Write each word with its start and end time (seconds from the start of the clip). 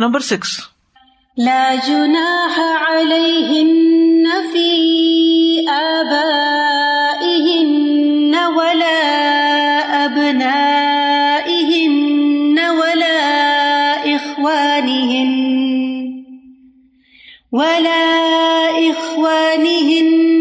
Number 0.00 0.20
six 0.20 0.50
لا 1.36 1.74
جناح 1.86 2.58
عليهن 2.60 4.26
في 4.52 4.70
آبائهن 5.98 7.18
ولا 8.58 9.00
أبنائهن 10.04 11.38
ولا 12.80 13.20
إخوانهن 14.16 15.32
ولا 17.52 18.10
إخوانهن 18.90 20.37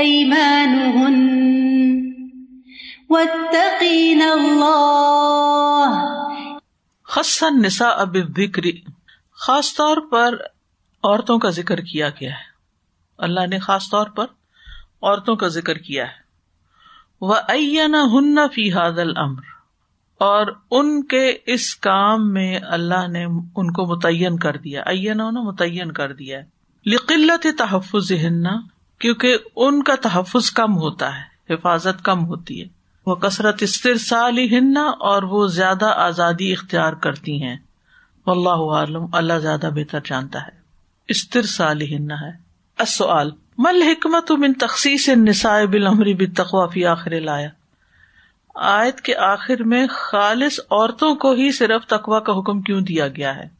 أيمانهن 0.00 1.40
واتقين 3.10 4.22
الله. 4.22 5.90
خصن 7.04 7.62
نسا 7.62 7.88
اب 7.88 8.14
بکری 8.14 8.72
خاص 9.32 9.74
طور 9.74 9.96
پر 10.10 10.34
عورتوں 11.02 11.38
کا 11.38 11.50
ذکر 11.50 11.80
کیا 11.80 12.08
گیا 12.08 12.30
ہے۔ 12.30 12.50
اللہ 13.18 13.46
نے 13.46 13.58
خاص 13.58 13.90
طور 13.90 14.06
پر 14.06 14.24
عورتوں 15.02 15.36
کا 15.36 15.48
ذکر 15.48 15.78
کیا 15.78 16.04
ہے۔ 16.04 16.20
وہ 17.20 17.34
ہن 17.94 18.34
فی 18.54 18.72
حاد 18.72 18.98
المر 18.98 19.42
اور 20.18 20.46
ان 20.70 21.06
کے 21.06 21.36
اس 21.46 21.76
کام 21.76 22.32
میں 22.32 22.58
اللہ 22.68 23.08
نے 23.08 23.24
ان 23.24 23.72
کو 23.72 23.96
متعین 23.96 24.38
کر 24.38 24.56
دیا۔ 24.56 24.82
ہونا 25.20 25.42
متعین 25.42 25.92
کر 25.92 26.12
دیا 26.12 26.40
لقلت 26.86 27.46
تحفظ 27.58 28.12
ہننا 28.12 28.50
کیونکہ 29.00 29.36
ان 29.56 29.82
کا 29.82 29.94
تحفظ 30.02 30.50
کم 30.50 30.76
ہوتا 30.76 31.18
ہے، 31.18 31.54
حفاظت 31.54 32.04
کم 32.04 32.24
ہوتی 32.26 32.62
ہے۔ 32.62 32.66
وہ 33.06 33.14
کثرت 33.14 33.56
استرسال 33.60 34.38
ہننا 34.38 34.82
اور 34.82 35.22
وہ 35.22 35.46
زیادہ 35.46 35.86
آزادی 35.86 36.52
اختیار 36.52 36.92
کرتی 36.92 37.42
ہیں۔ 37.42 37.56
اللہ 38.26 38.74
عالم، 38.74 39.06
اللہ 39.12 39.38
زیادہ 39.38 39.70
بہتر 39.74 39.98
جانتا 40.04 40.40
ہے۔ 40.40 40.60
استرسال 41.08 41.82
ہننا 41.82 42.14
ہے۔ 42.14 42.50
السؤال 42.78 43.30
مل 43.58 43.82
حکمت 43.82 44.30
من 44.30 44.52
تخصیص 44.52 45.08
نسائے 45.08 45.66
بالعمری 45.66 46.14
بالتقوی 46.14 46.68
فی 46.72 46.86
آخر 46.86 47.20
لایا 47.20 47.48
آیت 48.54 49.00
کے 49.00 49.16
آخر 49.16 49.62
میں 49.62 49.86
خالص 49.90 50.60
عورتوں 50.60 51.14
کو 51.14 51.32
ہی 51.32 51.52
صرف 51.52 51.86
تقوا 51.86 52.20
کا 52.20 52.32
حکم 52.32 52.60
کیوں 52.60 52.80
دیا 52.80 53.08
گیا 53.08 53.36
ہے؟ 53.36 53.59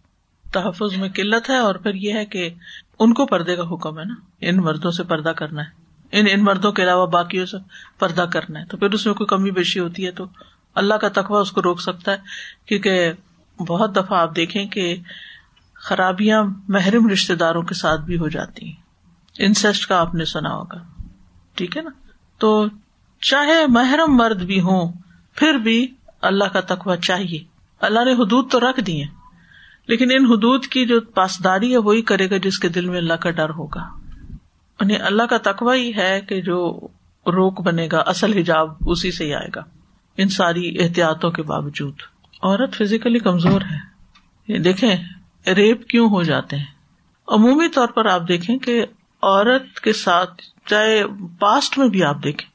تحفظ 0.53 0.97
میں 0.97 1.09
قلت 1.09 1.51
ہے 1.51 1.57
اور 1.57 1.75
پھر 1.75 1.95
یہ 1.95 2.13
ہے 2.13 2.27
کہ 2.27 2.51
ان 2.99 3.15
کو 3.15 3.27
پردے 3.27 3.57
کا 3.57 3.63
حکم 3.63 3.99
ہے 3.99 4.05
نا۔ 4.05 4.15
ان 4.41 4.57
مردوں 4.57 4.91
سے 4.91 5.03
پردہ 5.03 5.29
کرنا 5.29 5.63
ہے۔ 5.63 5.69
ان 6.13 6.27
ان 6.31 6.45
مردوں 6.45 6.73
کے 6.73 6.83
علاوہ 6.83 7.07
باقیوں 7.07 7.47
سے 7.47 7.57
پردہ 7.99 8.27
کرنا 8.33 8.61
ہے۔ 8.61 8.67
تو 8.67 8.77
پھر 8.77 8.91
اس 8.91 9.07
میں 9.07 9.15
کوئی 9.15 9.27
کمی 9.27 9.51
بیشی 9.51 9.81
ہوتی 9.81 10.07
ہے 10.07 10.11
تو 10.11 10.27
اللہ 10.75 10.95
کا 10.95 11.09
تقوا 11.09 11.41
اس 11.41 11.53
کو 11.53 11.63
روک 11.63 11.81
سکتا 11.81 12.13
ہے۔ 12.13 12.17
کیونکہ 12.67 13.13
بہت 13.69 13.97
دفعہ 13.97 14.19
آپ 14.19 14.37
دیکھیں 14.37 14.67
کہ 14.67 14.97
خرابیاں 15.75 16.45
محرم 16.69 17.09
رشتے 17.09 17.35
داروں 17.35 17.63
کے 17.63 17.75
ساتھ 17.75 18.01
بھی 18.01 18.19
ہو 18.19 18.29
جاتی 18.29 18.67
ہیں۔ 18.67 18.77
انسسٹ 19.39 19.87
کا 19.87 20.01
آپ 20.01 20.15
نے 20.15 20.25
سنا 20.25 20.55
ہوگا۔ 20.55 21.03
ٹھیک 21.55 21.77
ہے 21.77 21.83
نا؟ 21.83 21.91
تو 22.39 22.67
چاہے 23.21 23.67
محرم 23.67 24.17
مرد 24.17 24.43
بھی 24.43 24.61
ہوں، 24.61 24.93
پھر 25.35 25.55
بھی 25.55 25.95
اللہ 26.23 26.45
کا 26.45 26.61
تقوا 26.61 26.97
چاہیے۔ 26.97 27.45
اللہ 27.81 28.05
نے 28.05 28.13
حدود 28.13 28.51
تو 28.51 28.61
رکھ 28.61 28.81
دی 28.81 29.03
لیکن 29.91 30.09
ان 30.11 30.27
حدود 30.27 30.67
کی 30.67 30.87
جو 30.87 31.01
پاسداری 31.01 31.73
ہے 31.73 31.77
وہی 31.77 32.03
کرے 32.03 32.31
گا 32.31 32.37
جس 32.37 32.59
کے 32.59 32.69
دل 32.69 32.89
میں 32.89 32.99
اللہ 32.99 33.15
کا 33.15 33.31
ڈر 33.31 33.51
ہوگا۔ 33.51 33.89
انہیں 34.81 34.99
اللہ 34.99 35.23
کا 35.23 35.37
تقوا 35.43 35.75
ہی 35.75 35.95
ہے 35.97 36.21
کہ 36.21 36.41
جو 36.41 36.89
روک 37.27 37.61
بنے 37.61 37.89
گا، 37.93 37.99
اصل 37.99 38.39
حجاب 38.39 38.71
اسی 38.87 39.13
سے 39.13 39.27
ہی 39.27 39.35
آئے 39.35 39.49
گا۔ 39.55 39.61
ان 40.17 40.29
ساری 40.29 40.83
احتیاطوں 40.83 41.31
کے 41.31 41.43
باوجود۔ 41.43 41.95
عورت 42.43 42.75
فزیکلی 42.75 43.19
کمزور 43.19 43.61
ہے۔ 43.61 43.91
دیکھیں، 44.59 44.97
ریپ 45.47 45.87
کیوں 45.87 46.11
ہو 46.11 46.23
جاتے 46.23 46.57
ہیں؟ 46.57 46.65
عمومی 47.29 47.69
طور 47.69 47.89
پر 47.89 48.07
آپ 48.07 48.29
دیکھیں 48.29 48.59
کہ 48.59 48.87
عورت 49.23 49.81
کے 49.81 49.93
ساتھ، 49.93 50.43
چاہے 50.67 51.03
پاسٹ 51.39 51.79
میں 51.79 51.89
بھی 51.89 52.05
آپ 52.05 52.25
دیکھیں۔ 52.25 52.51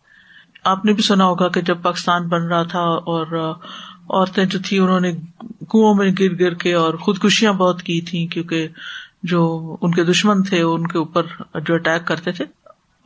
آپ 0.63 0.85
نے 0.85 0.93
بھی 0.93 1.03
سنا 1.03 1.25
ہوگا 1.25 1.47
کہ 1.47 1.61
جب 1.61 1.81
پاکستان 1.81 2.27
بن 2.27 2.41
رہا 2.41 2.63
تھا 2.63 2.81
اور 2.81 3.55
عورتیں 4.09 4.45
جو 4.45 4.59
تھی 4.65 4.79
انہوں 4.79 4.99
نے 4.99 5.11
کنو 5.59 5.93
میں 5.93 6.11
گر 6.19 6.39
گر 6.39 6.53
کے 6.53 6.73
اور 6.73 6.93
خودکشیاں 6.93 7.53
بہت 7.53 7.83
کی 7.83 8.01
تھی 8.01 8.27
کیونکہ 8.27 8.67
جو 9.23 9.75
ان 9.81 9.91
کے 9.91 10.03
دشمن 10.03 10.43
تھے، 10.43 10.61
ان 10.61 10.87
کے 10.87 10.97
اوپر 10.97 11.23
جو 11.59 11.75
اٹیک 11.75 12.07
کرتے 12.07 12.31
تھے۔ 12.31 12.45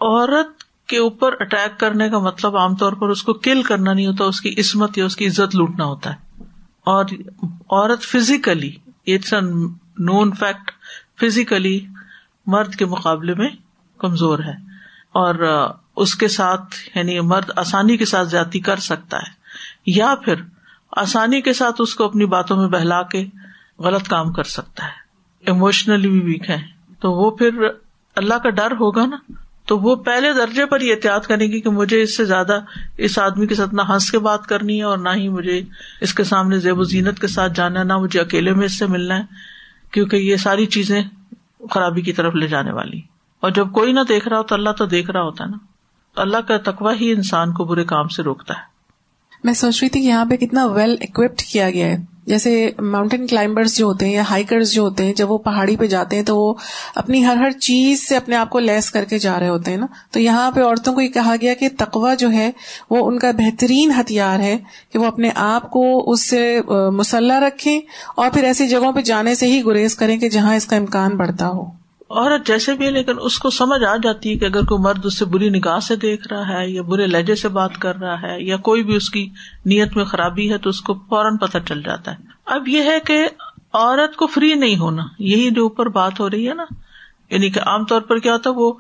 عورت 0.02 0.64
کے 0.88 0.98
اوپر 0.98 1.34
اٹیک 1.40 1.80
کرنے 1.80 2.10
کا 2.10 2.20
مطلب 2.20 2.58
عام 2.58 2.76
طور 2.76 2.94
پر 2.94 3.10
اس 3.10 3.24
کو 3.24 3.34
کل 3.34 3.62
کرنا 3.64 3.94
نہیں 3.94 4.08
ہوتا، 4.08 4.24
اس 4.24 4.42
کی 4.42 4.56
عصمت 4.58 4.98
یا 4.98 5.06
اس 5.06 5.16
کی 5.16 5.28
عزت 5.28 5.56
لوٹنا 5.56 5.86
ہوتا 5.86 6.14
ہے۔ 6.14 6.44
اور 6.86 7.06
عورت 7.70 8.02
physically 8.02 8.72
it's 9.08 9.34
a 9.34 9.42
known 10.00 10.32
fact 10.40 10.72
physically 11.22 11.80
مرد 12.46 12.76
کے 12.76 12.86
مقابلے 12.86 13.34
میں 13.34 13.50
کمزور 13.98 14.40
ہے۔ 14.40 14.54
اور 15.12 15.36
اس 15.96 16.16
کے 16.16 16.28
ساتھ 16.28 16.98
یعنی 16.98 17.20
مرد 17.20 17.50
آسانی 17.56 17.98
کے 17.98 18.06
ساتھ 18.06 18.28
زیادتی 18.28 18.60
کر 18.60 18.78
سکتا 18.78 19.18
ہے۔ 19.18 19.32
یا 19.86 20.16
پھر 20.26 20.36
آسانی 20.92 21.42
کے 21.42 21.54
ساتھ 21.54 21.76
اس 21.80 21.96
کو 21.96 22.04
اپنی 22.04 22.26
باتوں 22.26 22.58
میں 22.58 22.68
بہلا 22.68 23.02
کے 23.02 23.26
غلط 23.80 24.08
کام 24.08 24.34
کر 24.34 24.44
سکتا 24.44 24.86
ہے۔ 24.86 25.10
اموشنلی 25.52 26.10
بھی 26.10 26.20
ویک 26.20 26.50
ہے 26.50 26.58
تو 27.00 27.12
وہ 27.12 27.32
پھر 27.32 27.50
اللہ 28.16 28.34
کا 28.34 28.50
ڈر 28.50 28.72
ہوگا 28.72 29.06
نا؟ 29.06 29.18
تو 29.66 29.78
وہ 29.78 29.96
پہلے 29.96 30.34
درجے 30.34 30.66
پر 30.66 30.82
ہی 30.82 30.92
احتیاط 30.92 31.28
کرے 31.28 31.46
گی 31.46 31.62
کہ 31.62 31.70
مجھے 31.70 32.02
اس 32.02 32.18
سے 32.18 32.26
زیادہ 32.26 32.60
اس 32.98 33.20
آدمی 33.20 33.48
کے 33.48 33.56
ساتھ 33.56 33.74
نہ 33.74 33.82
ہنس 33.90 34.12
کے 34.12 34.20
بات 34.20 34.48
کرنی 34.48 34.78
ہے 34.78 34.84
اور 34.84 34.98
نہ 34.98 35.10
ہی 35.16 35.30
مجھے 35.30 35.62
اس 36.02 36.14
کے 36.14 36.24
سامنے 36.24 36.58
زیب 36.58 36.80
و 36.80 36.84
زینت 36.84 37.20
کے 37.20 37.28
ساتھ 37.28 37.54
جانا 37.56 37.80
ہے، 37.80 37.86
نہ 37.86 37.98
مجھے 37.98 38.20
اکیلے 38.20 38.54
میں 38.54 38.66
اس 38.66 38.80
سے 38.80 38.86
ملنا 38.86 39.18
ہے، 39.18 39.24
کیونکہ 39.92 40.16
یہ 40.16 40.36
ساری 40.36 40.66
چیزیں 40.66 41.04
خرابی 41.72 42.02
کی 42.02 42.14
طرف 42.14 42.36
لے 42.36 42.48
جانے 42.48 42.72
والی 42.72 43.02
اور 43.40 43.52
جب 43.52 43.72
کوئی 43.72 43.94
نہ 43.94 44.00
دیکھ 44.10 44.28
رہا 44.28 44.38
ہو 44.38 44.44
تو 44.44 44.56
اللہ 44.56 44.70
تو 44.70 44.86
دیکھ 44.86 45.12
رہا 45.12 45.22
ہوتا 45.22 45.44
ہے 45.44 45.50
نا۔ 45.50 45.58
اللہ 46.22 46.38
کا 46.38 46.58
تقوا 46.58 46.94
ہی 46.94 47.12
انسان 47.12 47.54
کو 47.54 47.66
برے 47.66 47.84
کام 47.84 48.08
سے 48.08 48.24
روکتا 48.24 48.54
ہے۔ 48.54 48.79
میں 49.44 49.54
سوچ 49.54 49.82
رہی 49.82 49.90
تھی 49.90 50.02
کہ 50.02 50.06
یہاں 50.06 50.26
پہ 50.26 50.36
کتنا 50.36 50.66
ویل 50.66 50.96
اکوپڈ 51.02 51.42
کیا 51.42 51.70
گیا 51.70 51.88
ہے۔ 51.88 51.98
جیسے 52.26 52.70
ماؤنٹین 52.80 53.28
کلائمبرس 53.28 53.78
جو 53.78 53.86
ہوتے 53.86 54.06
ہیں 54.06 54.14
یا 54.14 54.24
ہائیکرز 54.30 54.72
جو 54.72 54.82
ہوتے 54.82 55.04
ہیں، 55.04 55.14
جب 55.14 55.32
وہ 55.32 55.38
پہاڑی 55.38 55.76
پہ 55.76 55.88
جاتے 55.88 56.16
ہیں 56.16 56.24
تو 56.24 56.38
وہ 56.38 56.54
اپنی 56.96 57.26
ہر 57.26 57.36
ہر 57.36 57.52
چیز 57.52 58.08
سے 58.08 58.18
اپنے 58.18 58.36
آپ 58.36 58.50
کو 58.50 58.60
لیس 58.60 58.92
کر 58.92 59.06
کے 59.06 59.20
جا 59.20 59.40
رہے 59.40 59.50
ہوتے 59.50 59.72
ہیں 59.72 59.78
نا۔ 59.78 59.86
تو 60.12 60.20
یہاں 60.20 60.52
پہ 60.52 60.62
عورتوں 60.62 60.94
کو 60.94 61.02
یہ 61.02 61.08
کہا 61.08 61.36
گیا 61.42 61.54
کہ 61.54 61.70
تقوا 61.78 62.14
جو 62.14 62.32
ہے، 62.32 62.52
وہ 62.90 63.08
ان 63.08 63.20
کا 63.20 63.32
بہترین 63.32 63.92
ہتھیار 63.92 64.40
ہے 64.40 64.58
کہ 64.94 65.00
وہ 65.00 65.06
اپنے 65.06 65.30
آپ 65.36 65.70
کو 65.72 66.12
اس 66.12 66.30
سے 66.30 66.62
مسلح 66.94 67.40
رکھیں 67.40 67.80
اور 68.18 68.30
پھر 68.34 68.44
ایسی 68.44 68.68
جگہوں 68.68 68.92
پہ 68.92 69.02
جانے 69.02 69.36
سے 69.36 69.48
ہی 69.48 69.66
گریز 69.66 69.96
کریں 69.96 70.18
کہ 70.18 70.30
جہاں 70.30 70.56
اس 70.56 70.66
کا 70.66 70.76
امکان 70.76 71.18
بڑھتا 71.18 71.48
ہو۔ 71.48 71.79
عورت 72.10 72.48
جیسے 72.48 72.74
بھی 72.74 72.86
ہے، 72.86 72.92
لیکن 72.92 73.16
اس 73.22 73.38
کو 73.40 73.50
سمجھ 73.50 73.84
آ 73.84 73.96
جاتی 73.96 74.30
ہے 74.30 74.36
کہ 74.36 74.46
اگر 74.46 74.66
کوئی 74.66 74.82
مرد 74.82 75.06
اس 75.06 75.18
سے 75.20 75.26
بری 75.26 75.50
نگاہ 75.50 75.80
سے 75.80 75.96
دیکھ 75.96 76.28
رہا 76.28 76.48
ہے 76.48 76.70
یا 76.70 76.82
برے 76.82 77.08
لہجے 77.08 77.36
سے 77.36 77.48
بات 77.48 77.78
کر 77.78 77.96
رہا 77.96 78.22
ہے 78.22 78.42
یا 78.42 78.58
کوئی 78.58 78.84
بھی 78.84 78.96
اس 78.96 79.10
کی 79.10 79.28
نیت 79.66 79.96
میں 79.96 80.06
خرابی 80.06 80.52
ہے، 80.52 80.58
تو 80.58 80.70
اس 80.70 80.82
کو 80.82 80.94
فوراً 81.10 81.38
پتہ 81.38 81.58
چل 81.68 81.82
جاتا 81.82 82.12
ہے۔ 82.12 82.18
اب 82.46 82.68
یہ 82.68 82.82
ہے 82.82 83.00
کہ 83.00 83.28
عورت 83.74 84.16
کو 84.16 84.28
فری 84.28 84.54
نہیں 84.54 84.78
ہونا، 84.78 85.04
یہی 85.20 85.50
جو 85.52 85.64
اوپر 85.64 85.90
بات 85.90 86.20
ہو 86.20 86.30
رہی 86.30 86.50
ہے 86.50 86.54
نا 86.54 86.66
یعنی 87.30 87.50
کہ 87.50 87.60
عام 87.60 87.86
طور 87.86 88.02
پر 88.02 88.20
کیا 88.20 88.34
ہوتا 88.34 88.50
ہے، 88.50 88.56
وہ 88.56 88.74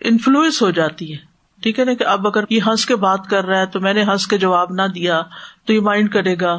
انفلوئنس 0.00 0.62
ہو 0.62 0.70
جاتی 0.70 1.12
ہے۔ 1.12 1.18
ٹھیک 1.62 1.78
ہے 1.78 1.84
نا 1.84 1.94
کہ 1.94 2.04
اب 2.04 2.26
اگر 2.26 2.44
یہ 2.50 2.60
ہنس 2.66 2.86
کے 2.86 2.96
بات 2.96 3.26
کر 3.30 3.44
رہا 3.44 3.60
ہے 3.60 3.66
تو 3.66 3.80
میں 3.80 3.94
نے 3.94 4.02
ہنس 4.02 4.26
کے 4.26 4.38
جواب 4.38 4.72
نہ 4.72 4.86
دیا، 4.94 5.22
تو 5.64 5.72
یہ 5.72 5.80
مائنڈ 5.80 6.12
کرے 6.12 6.34
گا، 6.40 6.58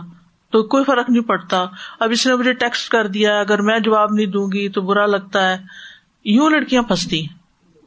تو 0.51 0.63
کوئی 0.63 0.83
فرق 0.83 1.09
نہیں 1.09 1.23
پڑتا۔ 1.23 1.65
اب 1.99 2.11
اس 2.11 2.27
نے 2.27 2.35
مجھے 2.35 2.53
ٹیکسٹ 2.53 2.89
کر 2.89 3.07
دیا، 3.07 3.39
اگر 3.39 3.61
میں 3.61 3.79
جواب 3.79 4.13
نہیں 4.13 4.25
دوں 4.25 4.47
گی 4.47 4.69
تو 4.69 4.81
برا 4.81 5.05
لگتا 5.05 5.49
ہے۔ 5.49 5.57
یوں 6.25 6.49
لڑکیاں 6.49 6.83
پھنستی 6.83 7.21
ہیں۔ 7.21 7.37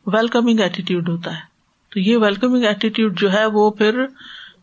ویلکمنگ 0.07 0.61
ایٹیٹیوڈ 0.61 1.09
ہوتا 1.09 1.33
ہے۔ 1.33 1.57
تو 1.91 2.01
یہ 2.01 2.17
ویلکمنگ 2.17 2.65
ایٹیٹیوڈ 2.65 3.21
جو 3.21 3.33
ہے 3.33 3.47
وہ 3.47 3.71
پھر 3.71 4.07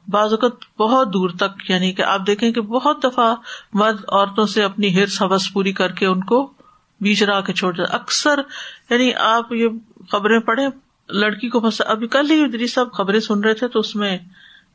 بعض 0.07 0.33
اوقات 0.33 0.79
بہت 0.79 1.13
دور 1.13 1.29
تک 1.29 1.69
یعنی 1.69 1.91
کہ 1.91 2.01
آپ 2.01 2.27
دیکھیں 2.27 2.51
کہ 2.51 2.61
بہت 2.61 3.03
دفعہ 3.03 3.35
مرد 3.73 3.97
عورتوں 4.07 4.45
سے 4.45 4.63
اپنی 4.63 5.01
ہرس 5.01 5.21
حوث 5.21 5.51
پوری 5.53 5.71
کر 5.71 5.91
کے 5.91 6.05
ان 6.05 6.23
کو 6.23 6.53
بیچ 7.01 7.23
رہا 7.23 7.41
کے 7.41 7.53
چھوڑ 7.53 7.73
جاتا 7.75 7.95
اکثر 7.95 8.41
یعنی 8.89 9.13
آپ 9.13 9.53
یہ 9.53 9.67
خبریں 10.11 10.39
پڑھے 10.39 10.67
لڑکی 11.09 11.49
کو 11.49 11.59
پھنسا۔ 11.59 11.83
ابھی 11.87 12.07
کل 12.07 12.31
ہی 12.31 12.67
صاحب 12.67 12.91
خبریں 12.91 13.19
سن 13.19 13.39
رہے 13.39 13.53
تھے 13.53 13.67
تو 13.67 13.79
اس 13.79 13.95
میں 13.95 14.17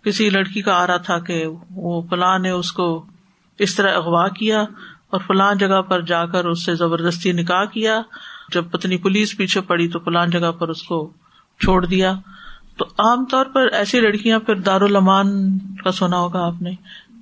کسی 0.04 0.30
لڑکی 0.30 0.62
کا 0.62 0.82
آ 0.82 0.86
رہا 0.86 0.96
تھا 0.96 1.18
کہ 1.18 1.46
وہ 1.70 2.02
فلاں 2.10 2.38
نے 2.38 2.50
اس 2.50 2.72
کو 2.72 3.06
اس 3.58 3.74
طرح 3.74 3.94
اغوا 3.94 4.28
کیا 4.28 4.60
اور 5.10 5.20
فلاں 5.26 5.54
جگہ 5.54 5.82
پر 5.82 6.00
جا 6.00 6.26
کر 6.26 6.44
اس 6.44 6.64
سے 6.64 6.74
زبردستی 6.74 7.32
نکاح 7.32 7.64
کیا۔ 7.64 8.00
جب 8.52 8.70
پتنی 8.70 8.96
پولیس 8.96 9.36
پیچھے 9.36 9.60
پڑی 9.60 9.88
تو 9.88 9.98
فلان 9.98 10.30
جگہ 10.30 10.52
پر 10.52 10.68
اس 10.68 10.82
کو 10.82 11.10
چھوڑ 11.60 11.86
دیا۔ 11.86 12.14
تو 12.76 12.84
عام 12.98 13.24
طور 13.24 13.46
پر 13.46 13.66
ایسی 13.72 14.00
لڑکیاں 14.00 14.38
پھر 14.38 14.54
دارالمان 14.54 15.58
کا 15.58 15.92
سنا 15.92 16.18
ہوگا 16.18 16.46
آپ 16.46 16.62
نے۔ 16.62 16.70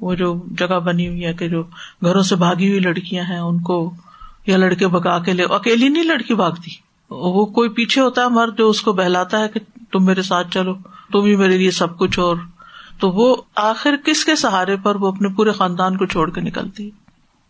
وہ 0.01 0.15
جو 0.15 0.45
جگہ 0.59 0.79
بنی 0.81 1.09
ہوئی 1.09 1.25
ہے 1.25 1.35
کہ 1.35 1.49
جو 1.49 1.63
گھروں 2.05 2.23
سے 2.23 2.37
بھاگی 2.37 2.69
ہوئی 2.69 2.81
لڑکیاں 2.81 3.25
ہیں، 3.25 3.39
ان 3.39 3.59
کو 3.59 3.95
یا 4.47 4.57
لڑکے 4.57 4.89
بگا 4.89 5.19
کے 5.19 5.33
لے۔ 5.33 5.45
اکیلی 5.51 5.89
نہیں 5.89 6.05
لڑکی 6.05 6.35
بھاگتی۔ 6.35 6.71
وہ 7.11 7.47
کوئی 7.47 7.69
پیچھے 7.69 8.01
ہوتا 8.01 8.23
ہے 8.23 8.29
مرد 8.29 8.59
جو 8.59 8.71
اس 8.71 8.83
کو 8.83 8.93
بہلاتا 8.93 9.41
ہے 9.41 9.49
کہ 9.49 9.61
تم 9.93 10.05
میرے 10.05 10.23
ساتھ 10.23 10.51
چلو، 10.51 10.75
تم 11.13 11.25
ہی 11.25 11.37
میرے 11.37 11.59
لیے 11.59 11.71
سب 11.71 11.99
کچھ 11.99 12.19
اور۔ 12.19 12.37
تو 13.01 13.11
وہ 13.11 13.37
آخر 13.57 13.97
کس 14.05 14.25
کے 14.25 14.37
سہارے 14.37 14.77
پر 14.77 14.95
وہ 14.95 15.09
اپنے 15.09 15.29
پورے 15.29 15.53
خاندان 15.53 15.97
کو 15.97 16.07
چھوڑ 16.07 16.31
کے 16.31 16.41
نکلتی؟ 16.41 16.91
ہے 16.91 17.06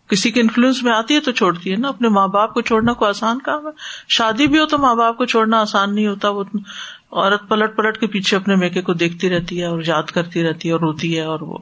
کسی 0.08 0.31
کے 0.31 0.41
انفلوئنس 0.41 0.82
میں 0.82 0.93
آتی 0.93 1.14
ہے 1.14 1.20
تو 1.20 1.32
چھوڑتی 1.32 1.70
ہے 1.70 1.76
نا، 1.76 1.88
اپنے 1.88 2.08
ماں 2.08 2.29
باپ 2.29 2.55
کو 2.55 2.61
چھوڑنا 2.61 2.93
کوئی 2.93 3.08
آسان 3.08 3.38
کام 3.38 3.67
ہے۔ 3.67 3.70
شادی 4.08 4.47
بھی 4.47 4.58
ہو 4.58 4.67
تو 4.67 4.79
ماں 4.79 4.94
باپ 4.94 5.17
کو 5.17 5.25
چھوڑنا 5.25 5.61
آسان 5.61 5.94
نہیں 5.94 6.06
ہوتا، 6.06 6.29
وہ 6.29 6.44
عورت 7.12 7.49
پلٹ 7.49 7.76
پلٹ 7.76 7.99
کے 7.99 8.06
پیچھے 8.06 8.37
اپنے 8.37 8.56
میکے 8.56 8.82
کو 8.82 8.93
دیکھتی 8.93 9.31
رہتی 9.31 9.61
ہے 9.61 9.67
اور 9.67 9.82
یاد 9.87 10.03
کرتی 10.03 10.43
رہتی 10.43 10.69
ہے 10.69 10.73
اور 10.73 10.81
روتی 10.81 11.17
ہے 11.17 11.23
اور 11.23 11.41
وہ 11.41 11.58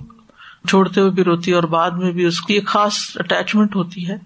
چھوڑتے 0.69 1.01
ہوئے 1.01 1.11
بھی 1.11 1.25
روتی 1.25 1.51
ہے 1.51 1.57
اور 1.57 1.63
بعد 1.63 1.91
میں 1.91 2.13
بھی 2.13 2.25
اس 2.25 2.41
کی 2.41 2.55
ایک 2.55 2.67
خاص 2.67 2.97
اٹیچمنٹ 3.15 3.77
ہوتی 3.77 4.09
ہے۔ 4.09 4.17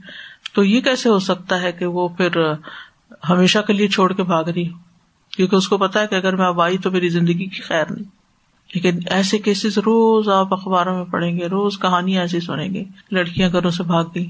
تو 0.52 0.64
یہ 0.64 0.80
کیسے 0.80 1.08
ہو 1.08 1.18
سکتا 1.18 1.62
ہے 1.62 1.72
کہ 1.72 1.86
وہ 1.86 2.08
پھر 2.08 2.30
ہمیشہ 3.28 3.58
کے 3.58 3.72
لیے 3.72 3.88
چھوڑ 3.88 4.12
کے 4.12 4.22
بھاگ 4.22 4.44
رہی 4.44 4.68
ہو؟ 4.68 4.76
کیونکہ 5.36 5.56
اس 5.56 5.68
کو 5.68 5.78
پتا 5.78 6.00
ہے 6.00 6.06
کہ 6.06 6.14
اگر 6.14 6.36
میں 6.36 6.46
اب 6.46 6.60
آئی 6.60 6.78
تو 6.78 6.90
میری 6.90 7.08
زندگی 7.08 7.46
کی 7.46 7.62
خیر 7.62 7.84
نہیں۔ 7.90 8.17
لیکن 8.74 8.98
ایسے 9.10 9.38
کیسز 9.38 9.78
روز 9.78 10.28
آپ 10.28 10.52
اخباروں 10.54 10.96
میں 10.96 11.04
پڑھیں 11.04 11.38
گے، 11.38 11.46
روز 11.46 11.78
کہانی 11.78 12.18
ایسی 12.18 12.40
سنیں 12.40 12.74
گے، 12.74 12.84
لڑکیاں 13.10 13.48
گھروں 13.52 13.70
سے 13.70 13.82
بھاگ 13.82 14.04
گئی 14.14 14.26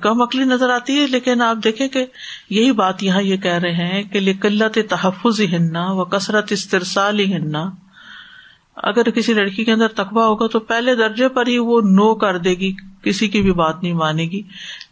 کم 0.00 0.22
عقلی 0.22 0.44
نظر 0.44 0.70
آتی 0.70 1.00
ہے، 1.00 1.06
لیکن 1.06 1.42
آپ 1.42 1.56
دیکھیں 1.64 1.88
کہ 1.88 2.06
یہی 2.50 2.72
بات 2.72 3.02
یہاں 3.02 3.22
یہ 3.22 3.36
کہہ 3.36 3.58
رہے 3.58 3.72
ہیں 3.72 4.02
کہ 4.02 4.20
لقلت 4.20 4.78
تحفظ 4.88 5.40
ہننا 5.40 5.92
و 5.92 6.04
کثرت 6.04 6.52
استرسال 6.52 7.20
ہی 7.20 7.34
ہننا 7.34 7.70
اگر 8.76 9.10
کسی 9.10 9.34
لڑکی 9.34 9.64
کے 9.64 9.72
اندر 9.72 9.88
تقبہ 9.88 10.22
ہوگا 10.22 10.46
تو 10.46 10.60
پہلے 10.60 10.94
درجے 10.94 11.28
پر 11.28 11.46
ہی 11.46 11.58
وہ 11.58 11.80
نو 11.80 12.14
کر 12.14 12.38
دے 12.38 12.50
گی، 12.50 12.72
کسی 13.02 13.28
کی 13.28 13.42
بھی 13.42 13.52
بات 13.52 13.82
نہیں 13.82 13.92
مانے 13.92 14.22
گی۔ 14.22 14.42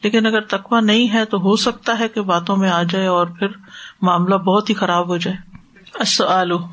لیکن 0.03 0.27
اگر 0.27 0.41
تقبہ 0.41 0.81
نہیں 0.81 1.15
ہے 1.15 1.25
تو 1.25 1.41
ہو 1.41 1.57
سکتا 1.57 1.99
ہے 1.99 2.09
کہ 2.09 2.21
باتوں 2.21 2.57
میں 2.57 2.71
آ 2.71 2.83
جائے 2.83 3.07
اور 3.07 3.27
پھر 3.27 3.47
معاملہ 4.03 4.35
بہت 4.35 4.71
ہی 4.71 4.75
خراب 4.75 5.09
ہو 5.09 5.17
جائے۔ 5.17 5.37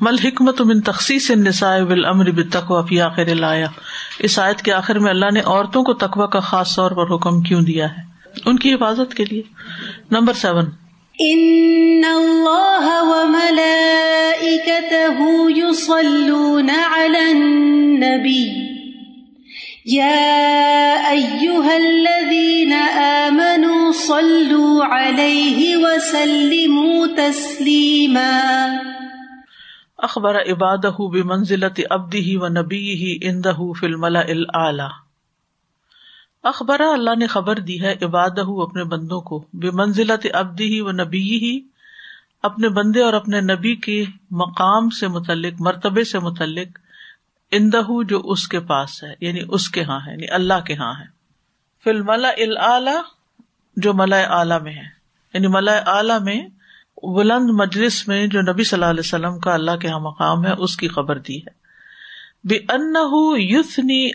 مل 0.00 0.18
حکمت 0.18 0.60
من 0.60 0.80
تخصیص 0.80 1.30
النساء 1.30 1.78
بالامر 1.78 2.30
بالتقوى 2.30 2.88
في 2.88 3.00
اخر 3.00 3.26
الايه 3.26 3.66
اس 4.18 4.38
آیت 4.38 4.62
کے 4.62 4.72
آخر 4.72 4.98
میں 4.98 5.10
اللہ 5.10 5.26
نے 5.32 5.40
عورتوں 5.40 5.82
کو 5.82 5.94
تقوی 5.94 6.26
کا 6.32 6.40
خاص 6.40 6.76
طور 6.76 6.90
پر 6.90 7.14
حکم 7.14 7.40
کیوں 7.40 7.62
دیا 7.62 7.90
ہے؟ 7.90 8.16
ان 8.46 8.58
کی 8.58 8.74
حفاظت 8.74 9.14
کے 9.14 9.24
لیے۔ 9.24 9.42
Number 10.10 10.32
seven. 10.32 10.64
ان 11.18 12.02
اللہ 12.04 12.98
وملائکته 13.02 15.24
يصلون 15.56 16.70
على 16.70 17.30
النبی۔ 17.30 18.48
یا 19.84 20.96
ایوہا 21.08 21.74
الذین 21.74 22.72
آمنوا 22.72 23.92
صلوا 24.06 24.98
علیہ 24.98 25.76
وسلموا 25.76 27.06
تسلیما۔ 27.16 28.66
اخبر 29.98 30.34
عباد 30.34 30.84
بے 31.12 31.22
منزلت 31.22 31.80
ابدی 31.90 32.18
ہی 32.18 32.36
و 32.36 32.48
نبی 32.48 32.94
ہی 32.94 33.28
اندہ 33.28 33.54
فلم 33.80 34.04
اعلی 34.04 34.82
اخبر 36.42 36.80
اللہ 36.80 37.14
نے 37.18 37.26
خبر 37.26 37.58
دی 37.58 37.82
ہے 37.82 37.94
عباد 38.02 38.30
اپنے 38.38 38.84
بندوں 38.84 39.20
کو 39.20 39.44
بے 39.52 39.70
منزلت 39.70 40.26
ابدی 40.32 40.64
ہی 40.64 40.80
و 40.80 40.92
نبی 40.92 41.38
ہی 41.38 41.60
اپنے 42.42 42.68
بندے 42.68 43.02
اور 43.02 43.12
اپنے 43.12 43.40
نبی 43.40 43.76
کے 43.76 44.04
مقام 44.30 44.90
سے 44.90 45.08
متعلق، 45.08 45.60
مرتبے 45.60 46.04
سے 46.04 46.18
متعلق 46.18 46.78
اندہ 47.52 47.82
جو 48.08 48.20
اس 48.20 48.48
کے 48.48 48.60
پاس 48.60 49.04
ہے 49.04 49.14
یعنی 49.20 49.40
اس 49.48 49.68
کے 49.68 49.84
ہاں 49.84 50.00
ہے 50.06 50.12
یعنی 50.12 50.28
اللہ 50.30 50.60
کے 50.66 50.74
ہاں 50.74 50.94
ہے. 51.00 51.04
فلم 51.84 52.10
اعلی 52.10 52.90
جو 53.76 53.94
ملا 53.94 54.16
اعلی 54.16 54.62
میں 54.62 54.72
ہے 54.72 54.88
یعنی 55.34 55.46
ملا 55.48 55.72
اعلی 55.72 56.24
میں 56.24 56.48
بلند 57.02 57.50
مجلس 57.50 58.08
میں 58.08 58.26
جو 58.26 58.40
نبی 58.40 58.64
صلی 58.64 58.76
اللہ 58.76 58.90
علیہ 58.90 59.00
وسلم 59.00 59.38
کا 59.38 59.54
اللہ 59.54 59.76
کے 59.76 59.88
ہاں 59.88 60.00
مقام 60.00 60.46
ہے، 60.46 60.52
اس 60.58 60.76
کی 60.76 60.88
خبر 60.88 61.18
دی 61.18 61.38
ہے۔ 61.38 61.66
بے 62.44 62.56
ان 62.56 62.96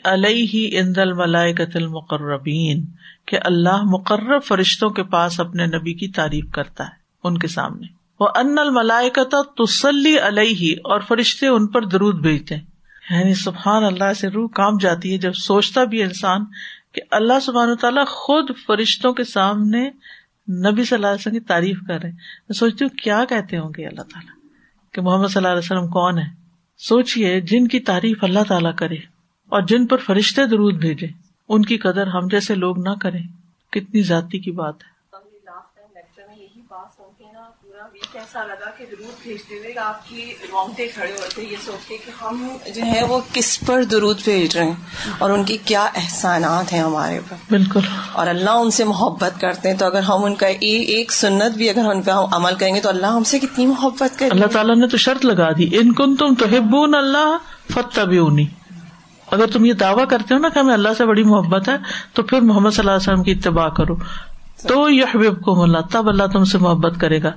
علیہ 0.03 0.79
اند 0.79 0.97
الملائکت 0.97 1.75
المقربین، 1.75 2.85
کہ 3.25 3.37
اللہ 3.41 3.83
مقرر 3.83 4.39
فرشتوں 4.39 4.89
کے 4.89 5.03
پاس 5.03 5.39
اپنے 5.39 5.65
نبی 5.65 5.93
کی 5.93 6.07
تعریف 6.07 6.45
کرتا 6.51 6.83
ہے 6.83 6.91
ان 7.23 7.37
کے 7.37 7.47
سامنے۔ 7.47 7.87
وہ 8.19 8.27
ان 8.35 8.59
الملائکت 8.59 9.35
تسلی 9.57 10.19
علیہ، 10.19 10.75
اور 10.83 10.99
فرشتے 10.99 11.47
ان 11.47 11.67
پر 11.67 11.85
درود 11.85 12.21
بھیجتے 12.21 12.55
ہیں۔ 12.55 12.63
یعنی 13.09 13.33
سبحان 13.33 13.83
اللہ 13.83 14.13
سے 14.13 14.27
روح 14.27 14.49
کام 14.49 14.77
جاتی 14.77 15.13
ہے 15.13 15.17
جب 15.17 15.33
سوچتا 15.33 15.83
بھی 15.83 16.03
انسان 16.03 16.45
کہ 16.93 17.01
اللہ 17.11 17.39
سبحان 17.41 17.75
تعالیٰ 17.75 18.05
خود 18.07 18.49
فرشتوں 18.67 19.13
کے 19.13 19.23
سامنے 19.23 19.89
نبی 20.51 20.83
صلی 20.83 20.95
اللہ 20.95 21.07
علیہ 21.07 21.15
وسلم 21.15 21.33
کی 21.33 21.39
تعریف 21.39 21.79
کر 21.87 22.01
رہے 22.01 22.11
میں 22.11 22.53
سوچتی 22.53 22.85
ہوں 22.85 22.97
کیا 22.97 23.25
کہتے 23.29 23.57
ہوں 23.57 23.69
گے 23.77 23.87
اللہ 23.87 24.01
تعالیٰ؟ 24.01 24.35
کہ 24.91 25.01
محمد 25.01 25.27
صلی 25.27 25.37
اللہ 25.37 25.47
علیہ 25.47 25.57
وسلم 25.57 25.87
کون 25.87 26.17
ہے؟ 26.17 26.27
سوچیے 26.77 27.41
جن 27.41 27.67
کی 27.67 27.79
تعریف 27.79 28.23
اللہ 28.23 28.43
تعالیٰ 28.47 28.75
کرے 28.75 28.95
اور 29.49 29.61
جن 29.61 29.87
پر 29.87 29.97
فرشتے 29.97 30.45
درود 30.45 30.75
بھیجے، 30.75 31.07
ان 31.49 31.61
کی 31.61 31.77
قدر 31.77 32.07
ہم 32.07 32.27
جیسے 32.27 32.55
لوگ 32.55 32.79
نہ 32.79 32.93
کریں۔ 33.01 33.23
کتنی 33.71 34.01
ذاتی 34.01 34.39
کی 34.39 34.51
بات 34.51 34.75
ہے۔ 34.75 35.00
ایسا 38.13 38.43
لگا 38.43 38.69
کہ 38.77 38.85
درود 38.91 39.23
بھیجتے 39.23 39.55
ہوئے 39.55 39.79
آپ 39.79 40.09
کی 40.09 40.33
رونگٹے 40.51 40.87
کھڑے 40.87 41.11
ہوتے 41.11 41.41
یہ 41.41 41.55
سوچ 41.65 41.87
کے 41.87 41.97
کہ 41.97 42.23
ہم 42.23 42.47
جو 42.75 42.81
ہے 42.81 43.03
وہ 43.05 43.19
کس 43.33 43.59
پر 43.65 43.83
درود 43.83 44.17
بھیج 44.23 44.57
رہے 44.57 44.65
ہیں 44.65 44.73
اور 45.17 45.29
ان 45.29 45.43
کی 45.43 45.57
کیا 45.65 45.83
احسانات 45.95 46.73
ہیں 46.73 46.79
ہمارے 46.79 47.17
اوپر۔ 47.17 47.35
بالکل۔ 47.49 47.79
اور 48.11 48.27
اللہ 48.27 48.49
ان 48.49 48.71
سے 48.71 48.83
محبت 48.83 49.41
کرتے 49.41 49.69
ہیں 49.69 49.77
تو 49.77 49.85
اگر 49.85 50.01
ہم 50.03 50.25
ان 50.25 50.35
کا 50.35 50.47
ایک 50.47 51.11
سنت 51.11 51.57
بھی 51.57 51.69
اگر 51.69 51.85
ان 51.85 52.01
پہ 52.01 52.11
ہم 52.11 52.25
عمل 52.31 52.55
کریں 52.55 52.75
گے 52.75 52.79
تو 52.79 52.89
اللہ 52.89 53.07
ہم 53.07 53.23
سے 53.23 53.39
کتنی 53.39 53.65
محبت 53.65 54.19
کرے 54.19 54.29
اللہ 54.29 54.45
تعالیٰ 54.45 54.75
نے 54.75 54.87
تو 54.87 54.97
شرط 54.97 55.25
لگا 55.25 55.51
دی 55.51 55.77
ان 55.77 55.93
کن 55.93 56.15
تم 56.15 56.35
تو 56.35 56.45
ہبون 56.45 56.95
اللہ 56.95 57.37
فتح 57.73 58.01
بھی 58.01 58.47
اگر 59.31 59.47
تم 59.47 59.65
یہ 59.65 59.73
دعویٰ 59.73 60.07
کرتے 60.07 60.33
ہو 60.33 60.39
نا 60.39 60.49
کہ 60.49 60.59
ہمیں 60.59 60.73
اللہ 60.73 60.89
سے 60.97 61.05
بڑی 61.05 61.23
محبت 61.23 61.69
ہے 61.69 61.75
تو 62.13 62.23
پھر 62.23 62.41
محمد 62.41 62.69
صلی 62.69 62.79
اللہ 62.79 62.91
علیہ 62.91 63.11
وسلم 63.11 63.23
کی 63.23 63.31
اتباع 63.31 63.69
کرو۔ 63.69 63.95
تو 64.67 64.89
یہ 64.89 65.03
حبیب 65.15 65.41
کو 65.41 65.63
اللہ 65.63 65.77
تب 65.91 66.07
اللہ 66.09 66.23
تم 66.33 66.43
سے 66.43 66.57
محبت 66.57 67.01
کرے 67.01 67.23
گا۔ 67.23 67.31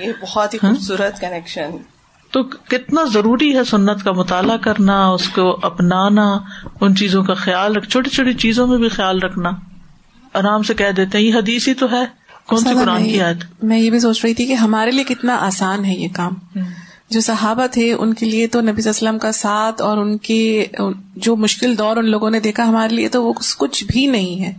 یہ 0.00 0.12
بہت 0.22 0.54
ہی 0.54 0.58
خوبصورت 0.58 1.20
کنیکشن 1.20 1.70
تو 2.30 2.42
کتنا 2.44 3.04
ضروری 3.04 3.56
ہے 3.56 3.64
سنت 3.64 4.04
کا 4.04 4.12
مطالعہ 4.12 4.56
کرنا 4.56 5.08
اس 5.08 5.28
کو 5.28 5.58
اپنانا 5.62 6.38
ان 6.80 6.96
چیزوں 6.96 7.24
کا 7.24 7.34
خیال 7.34 7.76
رکھ 7.76 7.88
چھوٹی 7.88 8.10
چھوٹی 8.10 8.32
چیزوں 8.32 8.66
میں 8.66 8.78
بھی 8.78 8.88
خیال 8.88 9.18
رکھنا۔ 9.18 9.50
آرام 10.34 10.62
سے 10.62 10.74
کہہ 10.74 10.90
دیتے 10.96 11.18
ہیں 11.18 11.24
یہ 11.24 11.34
حدیث 11.34 11.68
ہی 11.68 11.74
تو 11.74 11.86
ہے۔ 11.90 12.04
کون 12.46 12.58
سی 12.58 12.74
قرآن 12.74 13.04
کی 13.04 13.22
آیت؟ 13.22 13.64
میں 13.64 13.78
یہ 13.78 13.90
بھی 13.90 14.00
سوچ 14.00 14.24
رہی 14.24 14.34
تھی 14.34 14.46
کہ 14.46 14.52
ہمارے 14.52 14.90
لیے 14.90 15.04
کتنا 15.04 15.36
آسان 15.36 15.84
ہے 15.84 15.94
یہ 15.94 16.08
کام۔ 16.14 16.34
جو 17.10 17.20
صحابہ 17.20 17.66
تھے، 17.66 17.92
ان 17.92 18.14
کے 18.14 18.26
لیے 18.26 18.46
تو 18.46 18.60
نبی 18.60 18.88
وسلم 18.88 19.18
کا 19.18 19.32
ساتھ 19.32 19.82
اور 19.82 19.98
ان 19.98 20.18
کے 20.18 20.66
جو 21.16 21.36
مشکل 21.36 21.78
دور 21.78 21.96
ان 21.96 22.10
لوگوں 22.10 22.30
نے 22.30 22.40
دیکھا 22.40 22.64
ہمارے 22.64 22.94
لیے 22.94 23.08
تو 23.08 23.24
وہ 23.24 23.32
کچھ 23.58 23.84
بھی 23.84 24.06
نہیں 24.06 24.44
ہے۔ 24.44 24.52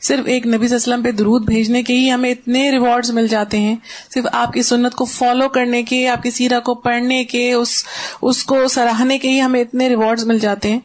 صرف 0.00 0.26
ایک 0.26 0.46
نبی 0.46 0.74
وسلم 0.74 1.02
پہ 1.02 1.10
درود 1.10 1.44
بھیجنے 1.44 1.82
کے 1.82 1.92
ہی 1.92 2.10
ہمیں 2.10 2.30
اتنے 2.30 2.70
ریوارڈز 2.70 3.10
مل 3.10 3.28
جاتے 3.28 3.60
ہیں۔ 3.60 3.76
صرف 4.14 4.26
آپ 4.32 4.52
کی 4.52 4.62
سنت 4.62 4.94
کو 4.94 5.04
فالو 5.04 5.48
کرنے 5.48 5.82
کے، 5.82 6.08
آپ 6.08 6.22
کی 6.22 6.30
سیرا 6.30 6.60
کو 6.60 6.74
پڑھنے 6.74 7.24
کے، 7.24 7.52
اس 7.52 8.44
کو 8.46 8.68
سراہنے 8.68 9.18
کے 9.18 9.28
ہی 9.28 9.40
ہمیں 9.40 9.60
اتنے 9.60 9.88
ریوارڈز 9.88 10.24
مل 10.24 10.38
جاتے 10.38 10.70
ہیں۔ 10.70 10.80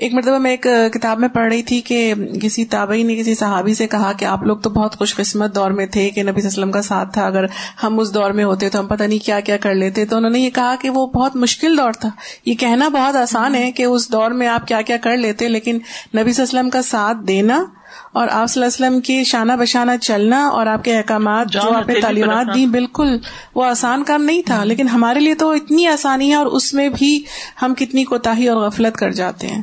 ایک 0.00 0.14
مرتبہ 0.14 0.38
میں 0.38 0.50
ایک 0.50 0.66
کتاب 0.92 1.18
میں 1.18 1.28
پڑھ 1.28 1.52
رہی 1.52 1.62
تھی 1.62 1.80
کہ 1.80 2.14
کسی 2.42 2.64
تابعی 2.64 3.02
نے 3.02 3.16
کسی 3.16 3.34
صحابی 3.34 3.74
سے 3.74 3.86
کہا 3.86 4.12
کہ 4.12 4.24
آپ 4.24 4.42
لوگ 4.42 4.56
تو 4.56 4.70
بہت 4.70 4.96
خوش 4.98 5.14
قسمت 5.14 5.54
دور 5.54 5.70
میں 5.70 5.86
تھے 5.86 6.10
کہ 6.10 6.22
نبی 6.22 6.46
وسلم 6.46 6.70
کا 6.70 6.82
ساتھ 6.82 7.12
تھا، 7.12 7.26
اگر 7.26 7.44
ہم 7.82 7.98
اس 8.00 8.14
دور 8.14 8.30
میں 8.30 8.44
ہوتے 8.44 8.68
تو 8.68 8.80
ہم 8.80 8.86
پتہ 8.86 9.04
نہیں 9.04 9.18
کیا 9.18 9.40
کیا 9.40 9.56
کر 9.56 9.74
لیتے۔ 9.74 10.04
تو 10.04 10.16
انہوں 10.16 10.30
نے 10.30 10.40
یہ 10.40 10.50
کہا 10.50 10.74
کہ 10.80 10.90
وہ 10.90 11.06
بہت 11.06 11.36
مشکل 11.36 11.78
دور 11.78 11.92
تھا۔ 11.92 12.10
یہ 12.44 12.54
کہنا 12.54 12.88
بہت 12.88 13.16
آسان 13.16 13.54
ہے 13.54 13.72
کہ 13.72 13.82
اس 13.82 14.12
دور 14.12 14.30
میں 14.30 14.46
آپ 14.46 14.66
کیا 14.66 14.80
کیا 14.82 14.96
کر 14.96 15.16
لیتے، 15.16 15.48
لیکن 15.48 15.78
نبی 16.16 16.30
وسلم 16.30 16.70
کا 16.70 16.82
ساتھ 16.82 17.18
دینا 17.28 17.64
اور 18.12 18.28
آپ 18.30 18.46
صلی 18.48 18.62
اللہ 18.62 18.76
علیہ 18.76 18.86
وسلم 18.86 19.00
کی 19.00 19.24
شانہ 19.24 19.52
بشانہ 19.52 19.90
چلنا 20.02 20.48
اور 20.48 20.66
آپ 20.66 20.84
کے 20.84 20.96
احکامات 20.96 21.48
جو 21.48 21.60
آپ 21.60 21.88
نے 21.88 22.00
تعلیمات 22.00 22.46
دی 22.54 22.66
بالکل 22.66 23.16
وہ 23.54 23.64
آسان 23.64 24.04
کام 24.04 24.22
نہیں 24.22 24.42
تھا 24.42 24.64
لیکن 24.64 24.88
ہمارے 24.88 25.20
لیے 25.20 25.34
تو 25.34 25.50
اتنی 25.50 25.86
آسانی 25.86 26.30
ہے 26.30 26.34
اور 26.34 26.46
اس 26.46 26.74
میں 26.74 26.88
بھی 26.88 27.22
ہم 27.62 27.74
کتنی 27.74 28.04
کوتا 28.04 28.30
اور 28.30 28.66
غفلت 28.66 28.96
کر 28.96 29.10
جاتے 29.10 29.46
ہیں۔ 29.46 29.62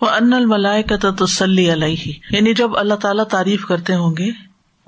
وہ 0.00 0.06
ان 0.06 0.32
الملائے 0.32 0.82
کا 0.82 1.24
تسلی 1.24 1.72
علیہ 1.72 2.12
یعنی 2.30 2.54
جب 2.54 2.76
اللہ 2.76 2.94
تعالیٰ 2.94 3.24
تعریف 3.24 3.66
کرتے 3.66 3.94
ہوں 3.94 4.14
گے 4.18 4.30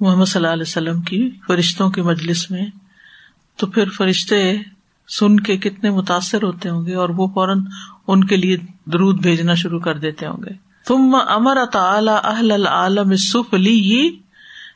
محمد 0.00 0.24
صلی 0.24 0.42
اللہ 0.42 0.52
علیہ 0.52 0.64
وسلم 0.66 1.00
کی 1.00 1.30
فرشتوں 1.46 1.90
کی 1.90 2.00
مجلس 2.00 2.50
میں 2.50 2.66
تو 3.56 3.66
پھر 3.66 3.88
فرشتے 3.88 4.56
سن 5.08 5.40
کے 5.40 5.56
کتنے 5.56 5.90
متاثر 5.90 6.42
ہوتے 6.42 6.68
ہوں 6.68 6.86
گے 6.86 6.94
اور 6.94 7.08
وہ 7.08 7.26
فوراً 7.26 7.60
ان 8.06 8.24
کے 8.24 8.36
لیے 8.36 8.56
درود 8.92 9.22
بھیجنا 9.22 9.54
شروع 9.54 9.80
کر 9.80 9.98
دیتے 9.98 10.26
ہوں 10.26 10.36
گے۔ 10.36 10.67
تم 10.88 11.16
امر 11.28 11.58
تعلی 11.72 12.10
اہل 12.24 12.52
العالم 12.52 13.16
سف 13.16 13.54
لی 13.54 14.10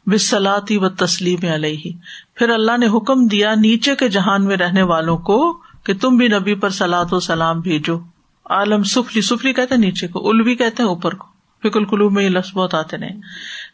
بسلاتی 0.07 0.76
و 0.76 0.88
تسلیم 0.88 1.52
علیہ۔ 1.54 1.90
پھر 2.35 2.49
اللہ 2.49 2.76
نے 2.78 2.87
حکم 2.87 3.26
دیا 3.26 3.54
نیچے 3.54 3.97
کے 3.97 4.09
جہان 4.09 4.45
میں 4.45 4.57
رہنے 4.57 4.83
والوں 4.83 5.16
کو 5.19 5.61
کہ 5.85 5.95
تم 5.95 6.16
بھی 6.16 6.28
نبی 6.28 6.54
پر 6.54 6.71
سلاد 6.71 7.12
و 7.12 7.21
سلام 7.21 7.61
بھیجو۔ 7.61 7.99
عالم 8.50 8.83
سفلی 8.83 9.23
سفلی 9.23 9.52
کہتے 9.52 9.75
ہیں 9.75 9.81
نیچے 9.81 10.09
کو 10.09 10.28
الوی 10.28 10.54
کہتے 10.54 10.83
ہیں 10.83 10.90
اوپر 10.90 11.14
کو۔ 11.14 11.26
فکل 11.62 11.85
کلو 11.85 12.11
میں 12.11 12.25
یہ 12.25 12.28
لفظ 12.28 12.52
بہت 12.54 12.75
آتے 12.75 12.97
نہیں 12.97 13.21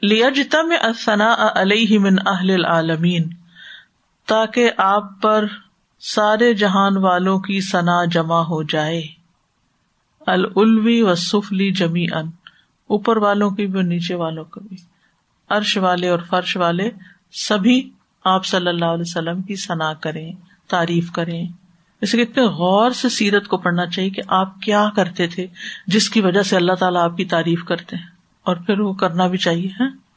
لیا 0.03 0.29
جتا 0.29 0.63
میں 0.63 0.77
اصنا 0.77 1.35
علیہ 1.55 1.99
من 1.99 2.17
اہل 2.27 2.51
العالمین، 2.51 3.29
تاکہ 4.27 4.71
آپ 4.77 5.23
پر 5.23 5.47
سارے 6.01 6.55
جہان 6.55 6.97
والوں 6.97 7.39
کی 7.39 7.61
ثنا 7.61 8.05
جمع 8.05 8.41
ہو 8.43 8.63
جائے۔ 8.63 9.18
الوی 10.31 11.03
و 11.03 11.15
سفلی 11.15 11.71
جمی 11.71 12.07
ان 12.15 12.31
اوپر 12.87 13.17
والوں 13.17 13.51
کی 13.51 13.67
بھی 13.67 13.79
اور 13.79 13.89
نیچے 13.89 14.15
والوں 14.15 14.45
کو 14.45 14.61
بھی۔ 14.61 14.77
عرش 15.49 15.77
والے 15.77 16.09
اور 16.09 16.19
فرش 16.19 16.57
والے 16.57 16.91
سبھی 17.33 17.91
آپ 18.25 18.47
صلی 18.47 18.69
اللہ 18.69 18.85
علیہ 18.85 19.05
وسلم 19.07 19.43
کی 19.43 19.57
صنع 19.57 19.93
کریں، 19.93 20.33
تعریف 20.69 21.13
کریں۔ 21.13 21.49
اسے 22.01 22.23
اتنے 22.23 22.45
غور 22.45 22.91
سے 22.91 23.09
سیرت 23.09 23.49
کو 23.49 23.57
پڑھنا 23.57 23.87
چاہیے 23.87 24.11
کہ 24.11 24.23
آپ 24.29 24.61
کیا 24.61 24.89
کرتے 24.97 25.27
تھے، 25.27 25.47
جس 25.87 26.11
کی 26.11 26.21
وجہ 26.21 26.43
سے 26.43 26.57
اللہ 26.57 26.73
تعالیٰ 26.73 27.03
آپ 27.03 27.17
کی 27.17 27.25
تعریف 27.25 27.65
کرتے 27.65 27.97
ہیں۔ 27.97 28.07
اور 28.43 28.57
پھر 28.57 28.81
وہ 28.81 28.93
کرنا 28.93 29.27
بھی 29.27 29.39
چاہیے 29.39 29.69
ہے 29.81 30.08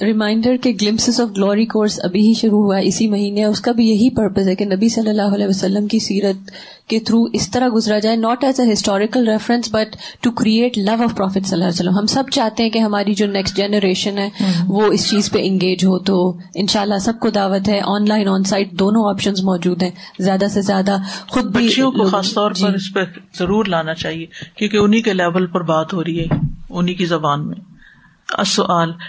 ریمائنڈر 0.00 0.56
کے 0.62 0.72
گلمسز 0.82 1.20
آف 1.20 1.28
گلوری 1.36 1.66
کورس 1.66 2.00
ابھی 2.02 2.28
ہی 2.28 2.34
شروع 2.34 2.62
ہوا 2.62 2.76
ہے 2.76 2.86
اسی 2.86 3.08
مہینے۔ 3.08 3.44
اس 3.44 3.60
کا 3.60 3.72
بھی 3.72 3.88
یہی 3.88 4.10
پرپز 4.10 4.48
ہے 4.48 4.54
کہ 4.54 4.64
نبی 4.64 4.88
صلی 4.88 5.10
اللہ 5.10 5.34
علیہ 5.34 5.46
وسلم 5.46 5.86
کی 5.86 5.98
سیرت 5.98 6.50
کے 6.88 7.00
تھرو 7.00 7.24
اس 7.32 7.50
طرح 7.50 7.68
گزرا 7.74 7.98
جائے 7.98 8.16
not 8.16 8.44
as 8.44 8.60
a 8.60 8.72
historical 8.72 9.28
reference 9.28 9.68
but 9.72 9.96
to 10.20 10.30
create 10.30 10.78
love 10.78 11.02
of 11.04 11.16
prophet 11.16 11.46
صلی 11.46 11.52
اللہ 11.52 11.64
علیہ 11.64 11.74
وسلم۔ 11.74 11.98
ہم 11.98 12.06
سب 12.06 12.24
چاہتے 12.32 12.62
ہیں 12.62 12.70
کہ 12.70 12.78
ہماری 12.78 13.14
جو 13.14 13.26
نیکسٹ 13.26 13.56
جنریشن 13.56 14.18
ہے 14.18 14.28
وہ 14.68 14.82
اس 14.82 15.10
چیز 15.10 15.30
پہ 15.30 15.38
انگیج 15.42 15.84
ہو۔ 15.84 15.98
تو 15.98 16.36
ان 16.54 16.66
شاء 16.66 16.80
اللہ 16.80 16.98
سب 16.98 17.20
کو 17.20 17.30
دعوت 17.30 17.68
ہے 17.68 17.80
آن 17.84 18.08
لائن 18.08 18.28
آن 18.28 18.44
سائٹ 18.44 18.70
دونوں 18.70 19.08
آپشن 19.10 19.32
موجود 19.42 19.82
ہیں۔ 19.82 19.90
زیادہ 20.18 20.46
سے 20.50 20.60
زیادہ 20.60 20.96
خود 21.28 21.56
بھی 21.56 21.68
کو 21.68 22.04
خاص 22.04 22.32
طور 22.34 22.50
پر 22.50 22.70
جی۔ 22.70 22.74
اس 22.74 22.94
پہ 22.94 23.00
ضرور 23.38 23.64
لانا 23.64 23.94
چاہیے 23.94 24.26
کیونکہ 24.56 24.76
انہیں 24.76 25.02
کے 25.02 25.12
لیول 25.12 25.46
پر 25.46 25.62
بات 25.62 25.92
ہو 25.94 26.04
رہی 26.04 26.20
ہے 26.20 26.26
انہیں 26.70 26.94
کی 26.94 27.04
زبان 27.04 27.46
میں۔ 27.46 27.71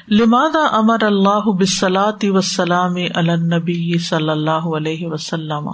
لمادا 0.10 0.66
امر 0.78 1.04
اللہ 1.04 1.50
بسلاتی 1.60 2.30
وسلام 2.30 2.96
النبی 3.16 3.98
صلی 3.98 4.30
اللہ 4.30 4.66
علیہ 4.78 5.08
وسلم؟ 5.08 5.70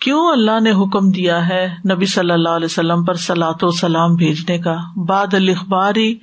کیوں 0.00 0.20
اللہ 0.32 0.60
نے 0.60 0.72
حکم 0.72 1.10
دیا 1.10 1.48
ہے 1.48 1.66
نبی 1.90 2.06
صلی 2.06 2.32
اللہ 2.32 2.48
علیہ 2.48 2.70
وسلم 2.70 3.04
پر 3.04 3.14
سلاۃ 3.22 3.62
و 3.62 3.70
سلام 3.70 4.14
بھیجنے 4.14 4.58
کا؟ 4.58 4.76
بعد 5.08 5.34
الخباری 5.34 6.14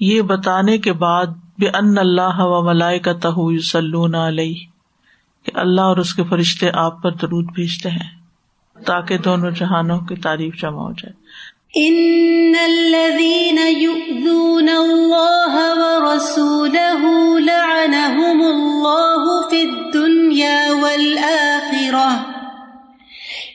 یہ 0.00 0.22
بتانے 0.22 0.76
کے 0.78 0.92
بعد 0.92 1.26
بے 1.58 1.68
ان 1.68 1.98
اللہ 1.98 2.40
و 2.40 2.62
ملائے 2.62 2.98
کا 2.98 3.12
تہ 3.22 3.38
سلون 3.62 4.14
علیہ، 4.14 4.54
کہ 5.46 5.52
اللہ 5.54 5.80
اور 5.80 5.96
اس 5.96 6.14
کے 6.14 6.22
فرشتے 6.24 6.70
آپ 6.74 7.02
پر 7.02 7.12
درود 7.22 7.52
بھیجتے 7.54 7.90
ہیں 7.90 8.08
تاکہ 8.76 9.18
دونوں 9.18 9.50
جہانوں 9.50 9.98
کی 10.00 10.16
تعریف 10.16 10.60
جمع 10.60 10.82
ہو 10.82 10.92
جائے۔ 10.92 11.22
ان 11.76 12.54
الذين 12.56 13.58
يؤذون 13.58 14.68
الله 14.68 15.54
ورسوله 15.82 17.02
لعنهم 17.40 18.42
الله 18.42 19.48
في 19.50 19.62
الدنيا 19.62 20.72
والاخره 20.72 22.26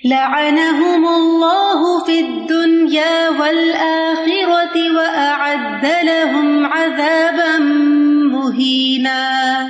لعنهم 0.05 1.07
الله 1.07 2.03
في 2.05 2.19
الدنيا 2.19 3.29
والاخره 3.29 4.75
واعد 4.95 5.85
لهم 6.03 6.65
عذابا 6.65 7.57
مهينا. 8.35 9.67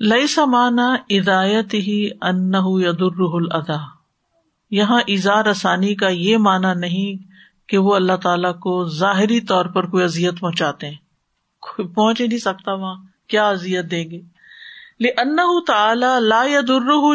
ليس 0.00 0.38
معنى 0.38 1.04
اذايته 1.10 2.10
انه 2.24 2.82
يضره 2.82 3.38
الاذى 3.38 3.80
یہاں 4.70 5.00
ایزا 5.06 5.42
رسانی 5.42 5.94
کا 5.94 6.08
یہ 6.08 6.38
معنی 6.38 6.78
نہیں 6.80 7.29
کہ 7.70 7.78
وہ 7.78 7.94
اللہ 7.94 8.16
تعالیٰ 8.16 8.58
کو 8.58 8.88
ظاہری 8.88 9.40
طور 9.40 9.64
پر 9.64 9.86
کوئی 9.86 10.04
ازیت 10.04 10.40
پہنچاتے 10.40 10.88
ہیں۔ 10.88 10.96
پہنچ 11.94 12.20
ہی 12.20 12.26
نہیں 12.26 12.38
سکتا 12.38 12.72
وہاں۔ 12.72 12.94
کیا 13.28 13.48
ازیت 13.48 13.90
دیں 13.90 14.10
گے؟ 14.10 14.20
ان 15.00 15.36
تعالی 15.66 16.06
لا 16.18 16.44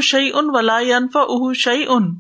شعی 0.01 0.29
ان 0.33 0.45
ولا 0.47 0.77
انفا 0.77 1.19
اہ 1.19 1.53
شعی 1.53 1.83
ان 1.87 2.15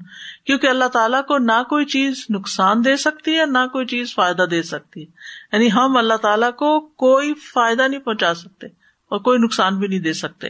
کیونکہ 0.45 0.67
اللہ 0.67 0.85
تعالیٰ 0.85 1.25
کو 1.25 1.37
نہ 1.37 1.63
کوئی 1.69 1.85
چیز 1.85 2.25
نقصان 2.29 2.85
دے 2.85 2.97
سکتی 2.97 3.39
ہے، 3.39 3.45
نہ 3.45 3.67
کوئی 3.71 3.85
چیز 3.85 4.15
فائدہ 4.15 4.41
دے 4.41 4.63
سکتی 4.63 5.01
ہے۔ 5.01 5.05
یعنی 5.53 5.71
ہم 5.71 5.97
اللہ 5.97 6.13
تعالیٰ 6.13 6.51
کو 6.51 6.79
کوئی 6.79 7.33
فائدہ 7.33 7.87
نہیں 7.87 7.99
پہنچا 7.99 8.33
سکتے 8.33 8.67
اور 9.09 9.19
کوئی 9.19 9.39
نقصان 9.39 9.79
بھی 9.79 9.87
نہیں 9.87 9.99
دے 9.99 10.13
سکتے۔ 10.13 10.47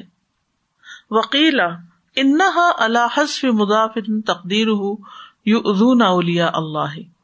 وکیلا 1.10 1.68
انہا 2.16 2.72
اللہ 2.78 3.08
حسف 3.18 3.46
تقدیر 4.26 4.68
ہُو 4.68 4.96
یو 5.46 5.60
ازون 5.66 6.02
اولیا 6.02 6.50
اللہ 6.54 7.15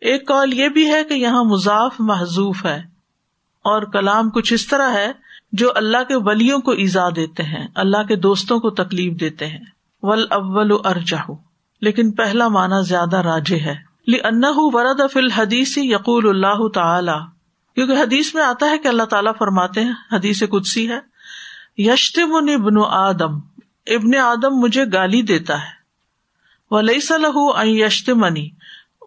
ایک 0.00 0.26
کال 0.26 0.54
یہ 0.54 0.68
بھی 0.68 0.92
ہے 0.92 1.04
کہ 1.04 1.14
یہاں 1.14 1.44
مضاف 1.44 1.94
محضوف 1.98 2.64
ہے 2.64 2.78
اور 3.64 3.82
کلام 3.82 4.30
کچھ 4.30 4.52
اس 4.52 4.66
طرح 4.66 4.90
ہے 4.90 5.12
جو 5.52 5.72
اللہ 5.74 6.04
کے 6.08 6.14
ولیوں 6.16 6.58
کو 6.58 6.70
ایزا 6.70 7.08
دیتے 7.16 7.42
ہیں، 7.42 7.66
اللہ 7.74 8.02
کے 8.08 8.16
دوستوں 8.16 8.60
کو 8.60 8.70
تکلیف 8.70 9.20
دیتے 9.20 9.46
ہیں۔ 9.46 9.64
ول 10.02 10.26
اول 10.30 10.72
ارجہ 10.84 11.30
لیکن 11.80 12.10
پہلا 12.10 12.48
مانا 12.48 12.80
زیادہ 12.80 13.16
راج 13.16 13.52
ہے۔ 13.52 13.86
ورد 14.56 15.00
فل 15.12 15.30
حدیث 15.30 15.78
یقول 15.78 16.28
اللہ 16.28 16.68
تعالی 16.68 17.24
کیونکہ 17.74 17.92
حدیث 17.92 18.34
میں 18.34 18.42
آتا 18.42 18.70
ہے 18.70 18.78
کہ 18.78 18.88
اللہ 18.88 19.02
تعالیٰ 19.02 19.32
فرماتے 19.38 19.80
ہیں، 19.84 19.92
حدیث 20.12 20.42
قدسی 20.50 20.90
ہے۔ 20.90 20.98
یشتم 21.82 22.34
ابن 22.34 22.74
آدم۔ 22.88 23.38
ابن 23.86 24.16
آدم 24.16 24.54
مجھے 24.54 24.84
گالی 24.92 25.22
دیتا 25.22 25.58
ہے۔ 25.58 25.76
وہ 26.70 26.82
لئی 26.82 26.98
یشتمنی۔ 27.82 28.50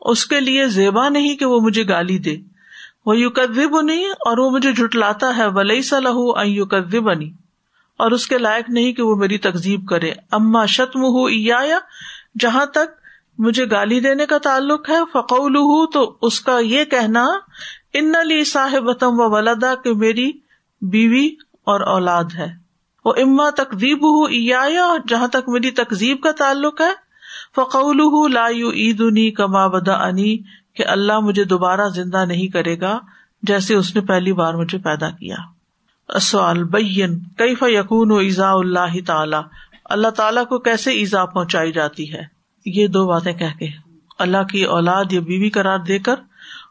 اس 0.01 0.25
کے 0.25 0.39
لیے 0.39 0.67
زیبا 0.67 1.09
نہیں 1.09 1.37
کہ 1.37 1.45
وہ 1.45 1.59
مجھے 1.59 1.87
گالی 1.87 2.17
دے۔ 2.17 2.37
وہ 3.05 3.17
یو 3.17 3.81
نہیں 3.81 4.09
اور 4.09 4.37
وہ 4.37 4.49
مجھے 4.49 4.71
جٹلاتا 4.71 5.37
ہے 5.37 5.47
ولی 5.47 5.81
صلاح 5.81 6.43
یو 6.45 6.65
کدب 6.65 7.09
اور 7.97 8.11
اس 8.11 8.27
کے 8.27 8.37
لائق 8.37 8.69
نہیں 8.69 8.93
کہ 8.93 9.03
وہ 9.03 9.15
میری 9.15 9.37
تقزیب 9.37 9.87
کرے۔ 9.87 10.11
اما 10.31 10.65
شتم 10.65 11.03
ہوں 11.03 11.29
یا 11.31 11.61
جہاں 12.39 12.65
تک 12.65 12.99
مجھے 13.37 13.65
گالی 13.71 13.99
دینے 13.99 14.25
کا 14.25 14.37
تعلق 14.37 14.89
ہے 14.89 14.95
فقول 15.13 15.85
تو 15.93 16.17
اس 16.21 16.41
کا 16.41 16.59
یہ 16.59 16.83
کہنا، 16.83 17.25
ان 17.93 18.13
لی 18.25 18.43
صاحب 18.43 18.89
و 19.01 19.35
ولدا، 19.35 19.75
کہ 19.75 19.93
میری 19.93 20.31
بیوی 20.81 21.27
اور 21.63 21.81
اولاد 21.81 22.23
ہے۔ 22.35 22.47
وہ 23.05 23.13
اما 23.17 23.49
تقزیب 23.49 23.97
ہوں 23.97 24.27
یا 24.31 24.67
جہاں 25.07 25.27
تک 25.27 25.49
میری 25.49 25.71
تقزیب 25.71 26.21
کا 26.21 26.31
تعلق 26.31 26.81
ہے 26.81 27.08
فقول 27.59 28.33
لا 28.33 28.47
عیدنی 28.49 29.31
کما 29.31 29.67
بدا 29.67 29.93
انی 29.93 30.37
کہ 30.75 30.87
اللہ 30.87 31.19
مجھے 31.19 31.43
دوبارہ 31.43 31.89
زندہ 31.89 32.25
نہیں 32.25 32.47
کرے 32.47 32.79
گا 32.81 32.99
جیسے 33.43 33.75
اس 33.75 33.95
نے 33.95 34.01
پہلی 34.01 34.33
بار 34.33 34.53
مجھے 34.53 34.77
پیدا 34.77 35.09
کیا۔ 35.09 35.35
سوال 36.21 36.63
بین 36.63 37.19
کئی 37.19 37.55
یقون 37.61 38.11
و 38.11 38.15
ایزا 38.15 38.51
اللہ 38.51 39.05
تعالی 39.07 39.37
اللہ 39.85 40.07
تعالیٰ 40.07 40.45
کو 40.47 40.59
کیسے 40.59 40.91
ایزا 40.91 41.25
پہنچائی 41.25 41.71
جاتی 41.71 42.13
ہے؟ 42.13 42.21
یہ 42.65 42.87
دو 42.87 43.07
باتیں 43.07 43.33
کہ 43.33 43.47
کے 43.59 43.67
اللہ 44.19 44.43
کی 44.43 44.63
اولاد 44.63 45.05
یا 45.11 45.21
بیوی 45.21 45.49
قرار 45.49 45.79
دے 45.79 45.99
کر 45.99 46.15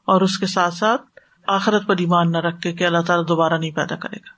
اور 0.07 0.21
اس 0.21 0.39
کے 0.39 0.47
ساتھ 0.47 0.75
ساتھ 0.75 1.03
آخرت 1.47 1.87
پر 1.87 1.97
ایمان 1.99 2.33
نہ 2.33 2.39
رکھ 2.39 2.61
کے 2.61 2.73
کہ 2.73 2.85
اللہ 2.85 2.99
تعالیٰ 2.99 3.29
دوبارہ 3.29 3.55
نہیں 3.55 3.71
پیدا 3.71 3.97
کرے 3.97 4.17
گا۔ 4.17 4.38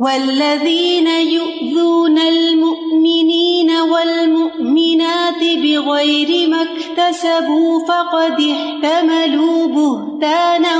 والذين 0.00 1.06
يؤذون 1.06 2.18
المؤمنين 2.18 3.70
والمؤمنات 3.90 5.40
بغير 5.62 6.48
ما 6.48 6.60
اكتسبوا 6.60 7.80
فقد 7.88 8.42
احتملوا 8.50 9.66
بهتانا 9.68 10.74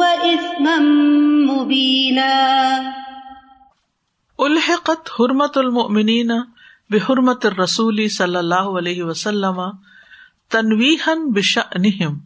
وإثما 0.00 0.76
مبينا. 1.50 2.32
الحقت 4.38 5.10
حرمت 5.18 5.58
المؤمنین 5.58 6.32
بحرمت 6.90 7.46
الرسول 7.46 8.08
صلی 8.08 8.36
اللہ 8.36 8.74
علیہ 8.78 9.02
وسلم 9.02 9.60
تنویحن 10.50 11.30
بشأنہم 11.30 12.18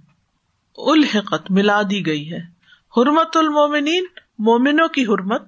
الحقت 0.77 1.51
ملا 1.51 1.83
دی 1.91 2.07
گئی 2.07 2.33
ہے. 2.33 2.41
حرمت 2.97 3.37
المومنین 3.37 4.05
مومنوں 4.39 4.89
کی 4.89 5.05
حرمت 5.05 5.43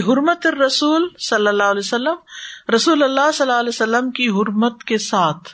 حرمت 0.00 0.46
رسول 0.46 1.08
صلی 1.18 1.48
اللہ 1.48 1.62
علیہ 1.62 1.78
وسلم، 1.78 2.14
رسول 2.74 3.02
اللہ 3.02 3.32
صلی 3.34 3.48
اللہ 3.48 3.60
علیہ 3.60 3.68
وسلم 3.68 4.10
کی 4.10 4.28
حرمت 4.28 4.84
کے 4.84 4.98
ساتھ 4.98 5.48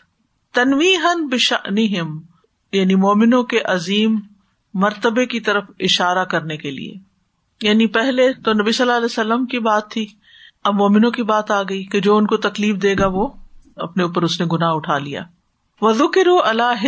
تنویحن 0.54 1.26
بشانہم 1.26 2.20
یعنی 2.72 2.94
مومنوں 2.94 3.42
کے 3.42 3.60
عظیم 3.60 4.20
مرتبے 4.74 5.26
کی 5.26 5.40
طرف 5.40 5.64
اشارہ 5.80 6.24
کرنے 6.24 6.56
کے 6.56 6.70
لیے۔ 6.70 6.94
یعنی 7.62 7.86
پہلے 7.86 8.32
تو 8.32 8.52
نبی 8.52 8.72
صلی 8.72 8.84
اللہ 8.84 8.96
علیہ 8.96 9.04
وسلم 9.04 9.46
کی 9.46 9.58
بات 9.58 9.90
تھی، 9.90 10.06
اب 10.64 10.74
مومنوں 10.74 11.10
کی 11.10 11.22
بات 11.22 11.50
آ 11.50 11.62
گئی 11.62 11.84
کہ 11.84 12.00
جو 12.00 12.16
ان 12.16 12.26
کو 12.26 12.36
تکلیف 12.36 12.82
دے 12.82 12.94
گا 12.98 13.06
وہ 13.06 13.28
اپنے 13.76 14.02
اوپر 14.02 14.22
اس 14.22 14.40
نے 14.40 14.46
گنا 14.52 14.68
اٹھا 14.68 14.98
لیا۔ 14.98 15.22
وزکر 15.80 16.26
اللہ 16.44 16.86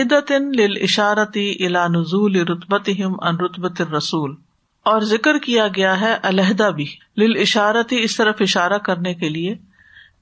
اشارتی 0.82 1.66
الا 1.66 1.86
نزول 1.86 2.36
رتبت 2.36 2.90
ان 2.98 3.36
رتبت 3.36 3.82
رسول 3.82 4.34
اور 4.84 5.00
ذکر 5.00 5.38
کیا 5.38 5.68
گیا 5.76 6.00
ہے 6.00 6.16
علیحدہ 6.22 6.70
بھی۔ 6.70 6.86
لل 7.16 7.40
اشارتی 7.40 8.02
اس 8.02 8.16
طرف 8.16 8.36
اشارہ 8.40 8.78
کرنے 8.78 9.14
کے 9.14 9.28
لیے 9.28 9.54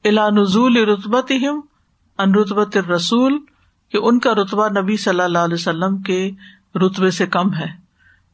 الا 0.05 0.29
نزول 0.29 0.77
رتبت 0.77 1.33
ان 2.19 2.35
رتبت 2.35 2.77
رسول 2.77 3.39
کہ 3.89 3.99
ان 4.03 4.19
کا 4.19 4.35
رتبہ 4.35 4.69
نبی 4.69 4.97
صلی 4.97 5.21
اللہ 5.21 5.39
علیہ 5.39 5.55
وسلم 5.55 5.99
کے 5.99 6.31
رتبے 6.75 7.11
سے 7.11 7.27
کم 7.27 7.55
ہے۔ 7.55 7.89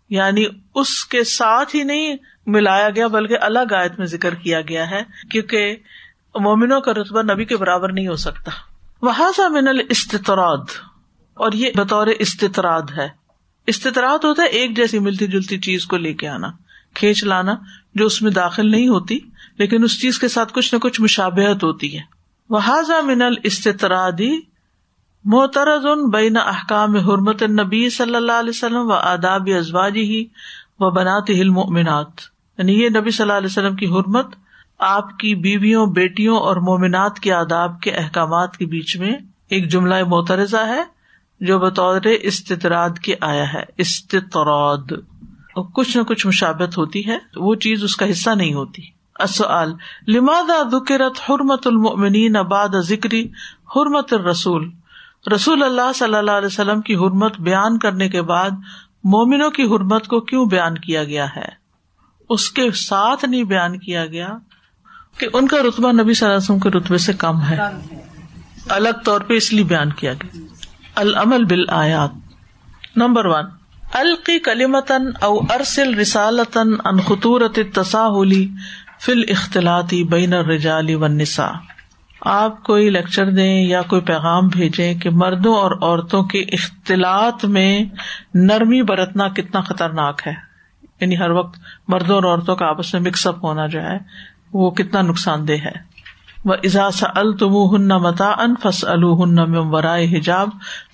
یعنی 0.09 0.45
اس 0.75 1.05
کے 1.05 1.25
ساتھ 1.25 1.77
ہی 1.77 1.83
نہیں 1.83 2.17
ملایا 2.47 2.91
گیا، 2.91 3.07
بلکہ 3.07 3.37
الگ 3.41 3.75
آیت 3.79 3.99
میں 3.99 4.07
ذکر 4.07 4.35
کیا 4.35 4.61
گیا 4.61 4.91
ہے، 4.91 5.03
کیونکہ 5.31 5.77
مومنوں 6.41 6.81
کا 6.81 6.93
رتبہ 6.93 7.23
نبی 7.23 7.45
کے 7.45 7.57
برابر 7.57 7.93
نہیں 7.93 8.09
ہو 8.09 8.17
سکتا۔ 8.17 8.51
وہ 9.03 9.13
من 9.49 9.69
الاستطراد، 9.69 10.65
اور 11.35 11.53
یہ 11.53 11.71
بطور 11.77 12.07
استطراد 12.07 12.83
ہے۔ 12.97 13.24
استطراد 13.67 14.25
ہوتا 14.25 14.43
ہے، 14.43 14.49
ایک 14.49 14.77
جیسی 14.77 14.99
ملتی 14.99 15.27
جلتی 15.27 15.59
چیز 15.59 15.87
کو 15.87 15.97
لے 15.97 16.15
کے 16.15 16.29
آنا، 16.29 16.47
کھینچ 16.95 17.25
لانا، 17.25 17.55
جو 17.95 18.07
اس 18.07 18.23
میں 18.23 18.31
داخل 18.31 18.71
نہیں 18.71 18.89
ہوتی، 18.89 19.19
لیکن 19.59 19.85
اس 19.85 20.01
چیز 20.01 20.19
کے 20.19 20.29
ساتھ 20.29 20.53
کچھ 20.53 20.75
نہ 20.75 20.79
کچھ 20.79 21.01
مشابہت 21.01 21.65
ہوتی 21.65 21.99
ہے۔ 21.99 22.03
وہ 22.51 22.59
من 23.05 23.23
الاستطرادی 23.23 24.41
محترز 25.25 25.87
ان 25.87 26.11
بین 26.11 26.37
احکام 26.37 26.97
حرمت 26.97 27.43
نبی 27.43 27.91
صلی 27.91 28.17
اللہ 28.17 28.33
علیہ 28.33 28.51
وسلم 28.51 28.87
و 28.87 28.93
آداب 28.93 29.49
ازواجی 29.59 30.03
ہی 30.03 30.25
و 30.79 30.91
بنات 30.91 31.25
المؤمنات۔ 31.29 32.11
یعنی 32.59 32.83
یہ 32.83 32.89
نبی 32.89 33.11
صلی 33.11 33.23
اللہ 33.25 33.33
علیہ 33.33 33.49
وسلم 33.51 33.77
کی 33.77 33.87
حرمت، 33.87 34.27
آپ 34.79 35.19
کی 35.19 35.35
بیویوں، 35.35 35.87
بیٹیوں 35.87 36.37
اور 36.39 36.57
مومنات 36.57 37.21
کے 37.21 37.33
آداب 37.33 37.81
کے 37.81 37.91
احکامات 37.91 38.57
کے 38.57 38.67
بیچ 38.67 38.97
میں 38.97 39.13
ایک 39.49 39.71
جملہ 39.71 39.95
محترزہ 40.07 40.67
ہے۔ 40.67 40.94
جو 41.47 41.59
بطور 41.59 42.01
استطراد 42.23 42.91
کے 43.03 43.15
آیا 43.21 43.53
ہے 43.53 43.63
استطراد۔ 43.79 44.93
کچھ 45.75 45.97
نہ 45.97 46.03
کچھ 46.03 46.27
مشابت 46.27 46.79
ہوتی 46.79 47.07
ہے 47.07 47.19
وہ 47.37 47.55
چیز 47.55 47.85
اس 47.85 47.97
کا 47.97 48.11
حصہ 48.11 48.31
نہیں 48.31 48.55
ہوتی۔ 48.55 48.83
اصل 49.19 49.73
لماد 50.09 50.71
ذکرت 50.73 51.31
حرمت 51.31 51.67
المنین 51.67 52.37
اباد 52.37 52.69
ذکری 52.81 53.29
حرمت 53.77 54.13
الرسول؟ 54.13 54.71
رسول 55.35 55.63
اللہ 55.63 55.93
صلی 55.95 56.15
اللہ 56.15 56.31
علیہ 56.31 56.47
وسلم 56.47 56.81
کی 56.81 56.95
حرمت 56.95 57.41
بیان 57.41 57.79
کرنے 57.79 58.09
کے 58.09 58.23
بعد 58.23 58.51
مومنوں 59.05 59.51
کی 59.51 59.63
حرمت 59.63 60.07
کو 60.07 60.21
کیوں 60.21 60.47
بیان 60.47 60.79
کیا 60.79 61.05
گیا 61.05 61.27
ہے؟ 61.37 61.49
اس 62.29 62.51
کے 62.51 62.71
ساتھ 62.71 63.25
نہیں 63.25 63.45
بیان 63.45 63.79
کیا 63.79 64.07
گیا 64.07 64.29
کہ 65.19 65.27
ان 65.33 65.49
کا 65.49 65.57
رتبہ 65.57 65.93
نبی 65.93 66.15
صلی 66.15 66.29
اللہ 66.29 66.39
علیہ 66.39 66.57
وسلم 66.57 66.59
کے 66.59 66.71
رتبے 66.71 66.99
سے 66.99 67.13
کم 67.13 67.43
ہے۔ 67.43 67.59
الگ 68.69 68.89
طور 69.05 69.21
پہ 69.21 69.35
اس 69.35 69.53
لیے 69.53 69.65
بیان 69.65 69.93
کیا 69.93 70.13
گیا۔ 70.13 70.44
العمل 70.97 71.45
بل 71.45 71.65
آیات 71.69 72.11
نمبر 72.97 73.27
ون 73.27 73.45
القی 73.95 74.39
کلیمتن 74.39 75.03
او 75.23 75.39
ارسل 75.39 75.95
رسالتن 75.95 76.69
ان 76.85 77.01
خطورت 77.01 77.59
تصاہلی 77.75 78.49
فل 79.01 79.23
اختلاطی 79.29 80.05
بین 80.05 80.35
الرجال 80.35 80.95
والنساء. 80.95 81.53
آپ 82.21 82.63
کوئی 82.63 82.91
لیکچر 82.91 83.31
دیں 83.31 83.63
یا 83.63 83.83
کوئی 83.83 84.03
پیغام 84.03 84.49
بھیجیں 84.49 84.95
کہ 84.95 85.11
مردوں 85.11 85.55
اور 85.55 85.71
عورتوں 85.83 86.23
کے 86.23 86.41
اختلاط 86.41 87.45
میں 87.45 87.85
نرمی 88.35 88.83
برتنا 88.83 89.29
کتنا 89.29 89.61
خطرناک 89.61 90.23
ہے. 90.27 90.35
یعنی 91.01 91.19
ہر 91.19 91.31
وقت 91.31 91.59
مردوں 91.89 92.15
اور 92.15 92.25
عورتوں 92.25 92.57
کا 92.57 92.67
آپس 92.67 92.95
میں 92.95 93.03
مکس 93.03 93.27
اپ 93.27 93.45
ہونا 93.45 93.67
جو 93.67 93.83
ہے 93.83 93.99
وہ 94.53 94.71
کتنا 94.71 95.03
نقصان 95.03 95.49
دہ 95.49 95.53
ہے. 95.53 95.94
وہ 96.45 96.55
ازاس 96.65 97.05
التم 97.15 97.55
ہن 97.75 97.89
متا 97.89 98.31
ان 98.39 98.55
فس 98.63 98.85
الحن 98.85 99.39
ورائے 99.73 100.07
حجاب 100.07 100.49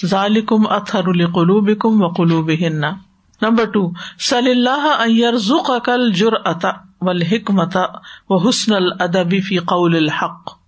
ظالکم 0.07 0.67
اطہر 0.71 1.09
القلوب 1.09 1.71
کم 1.81 2.03
و 2.03 2.09
قلوب 2.09 2.51
ہن 2.61 2.81
نمبر 3.43 3.65
ٹو 3.65 3.91
صلی 4.19 4.51
اللہ 4.51 5.37
ذک 5.37 5.71
عقل 5.71 6.13
جر 6.13 6.33
اتا 6.45 6.71
و 7.01 7.11
حکمت 7.11 7.77
و 8.29 8.49
حسن 8.49 8.75
الدبی 8.75 9.41
فی 9.41 9.59
قول 9.59 9.97
الحق 9.97 10.61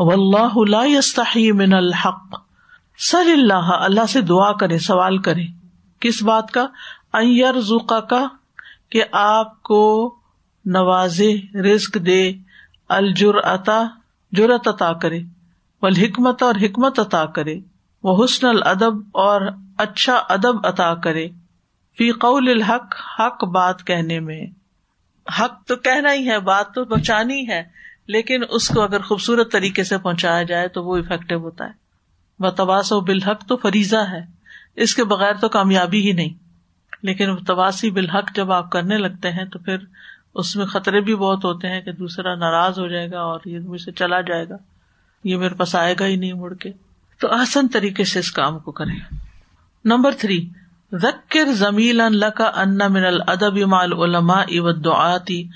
اللہ 0.00 0.58
من 1.52 1.74
الحق. 1.74 2.34
صلی 2.98 3.32
اللہ 3.32 3.70
اللہ 3.70 4.06
سے 4.08 4.20
دعا 4.20 4.52
کرے، 4.52 4.78
سوال 4.78 5.18
کرے. 5.18 5.44
کس 6.00 6.22
بات 6.22 6.50
کا؟ 6.50 6.66
ذکا 7.60 8.00
کا 8.00 8.26
کہ 8.90 9.02
آپ 9.12 9.62
کو 9.62 10.14
نواز 10.64 11.20
رزق 11.64 11.96
دے 12.06 12.32
الجر 12.88 13.38
عطا 13.44 13.82
جرت 14.32 14.68
عطا 14.68 14.92
کرے 14.92 15.20
حکمت 15.82 16.42
اور 16.42 16.54
حکمت 16.54 16.98
عطا 16.98 17.26
کرے 17.26 17.54
وہ 18.02 18.24
حسن 18.24 18.46
الدب 18.46 18.94
اور 19.12 19.40
اچھا 19.78 20.22
ادب 20.28 20.66
عطا 20.66 20.94
کرے۔ 20.94 21.28
فی 21.98 22.12
قول 22.12 22.48
الحق، 22.48 23.20
حق 23.20 23.44
بات 23.44 23.86
کہنے 23.86 24.20
میں۔ 24.20 24.46
حق 25.40 25.66
تو 25.66 25.76
کہنا 25.76 26.12
ہی 26.12 26.28
ہے، 26.28 26.38
بات 26.38 26.74
تو 26.74 26.84
بچانی 26.84 27.48
ہے، 27.48 27.62
لیکن 28.06 28.40
اس 28.50 28.68
کو 28.68 28.82
اگر 28.82 29.02
خوبصورت 29.02 29.52
طریقے 29.52 29.84
سے 29.84 29.98
پہنچایا 29.98 30.42
جائے 30.42 30.68
تو 30.68 30.84
وہ 30.84 30.96
افیکٹو 30.96 31.36
ہوتا 31.36 31.64
ہے۔ 31.64 31.72
وہ 32.38 32.92
و 32.92 33.00
بالحق 33.00 33.46
تو 33.46 33.56
فریضہ 33.56 33.96
ہے، 33.96 34.20
اس 34.76 34.94
کے 34.94 35.04
بغیر 35.04 35.34
تو 35.34 35.48
کامیابی 35.48 36.06
ہی 36.06 36.12
نہیں۔ 36.12 36.50
لیکن 37.02 37.36
تباسی 37.36 37.90
بالحق 37.90 38.34
جب 38.34 38.52
آپ 38.52 38.70
کرنے 38.70 38.98
لگتے 38.98 39.30
ہیں 39.30 39.44
تو 39.44 39.58
پھر 39.58 39.76
اس 40.34 40.56
میں 40.56 40.66
خطرے 40.66 41.00
بھی 41.00 41.14
بہت 41.14 41.44
ہوتے 41.44 41.68
ہیں 41.68 41.80
کہ 41.80 41.92
دوسرا 41.92 42.34
ناراض 42.34 42.78
ہو 42.78 42.86
جائے 42.88 43.10
گا 43.10 43.20
اور 43.20 43.40
یہ 43.44 43.58
مجھ 43.58 43.80
سے 43.80 43.92
چلا 43.92 44.20
جائے 44.20 44.48
گا۔ 44.48 44.56
یہ 45.24 45.36
میرے 45.36 45.54
پاس 45.54 45.74
آئے 45.74 45.94
گا 46.00 46.06
ہی 46.06 46.16
نہیں 46.16 46.32
مڑ 46.32 46.54
کے۔ 46.54 46.70
تو 47.20 47.28
آسن 47.28 47.68
طریقے 47.68 48.04
سے 48.04 48.18
اس 48.18 48.32
کام 48.32 48.58
کو 48.58 48.72
کریں۔ 48.72 49.16
نمبر 49.84 50.12
تھری، 50.18 50.48
ذکر 50.92 51.52
زمیلا 51.52 52.08
زمیل 52.08 52.42
ان 52.54 52.92
من 52.92 53.04
الدب 53.04 53.58
مال 53.58 53.92
علما 53.92 54.42
دعاتی 54.84 55.48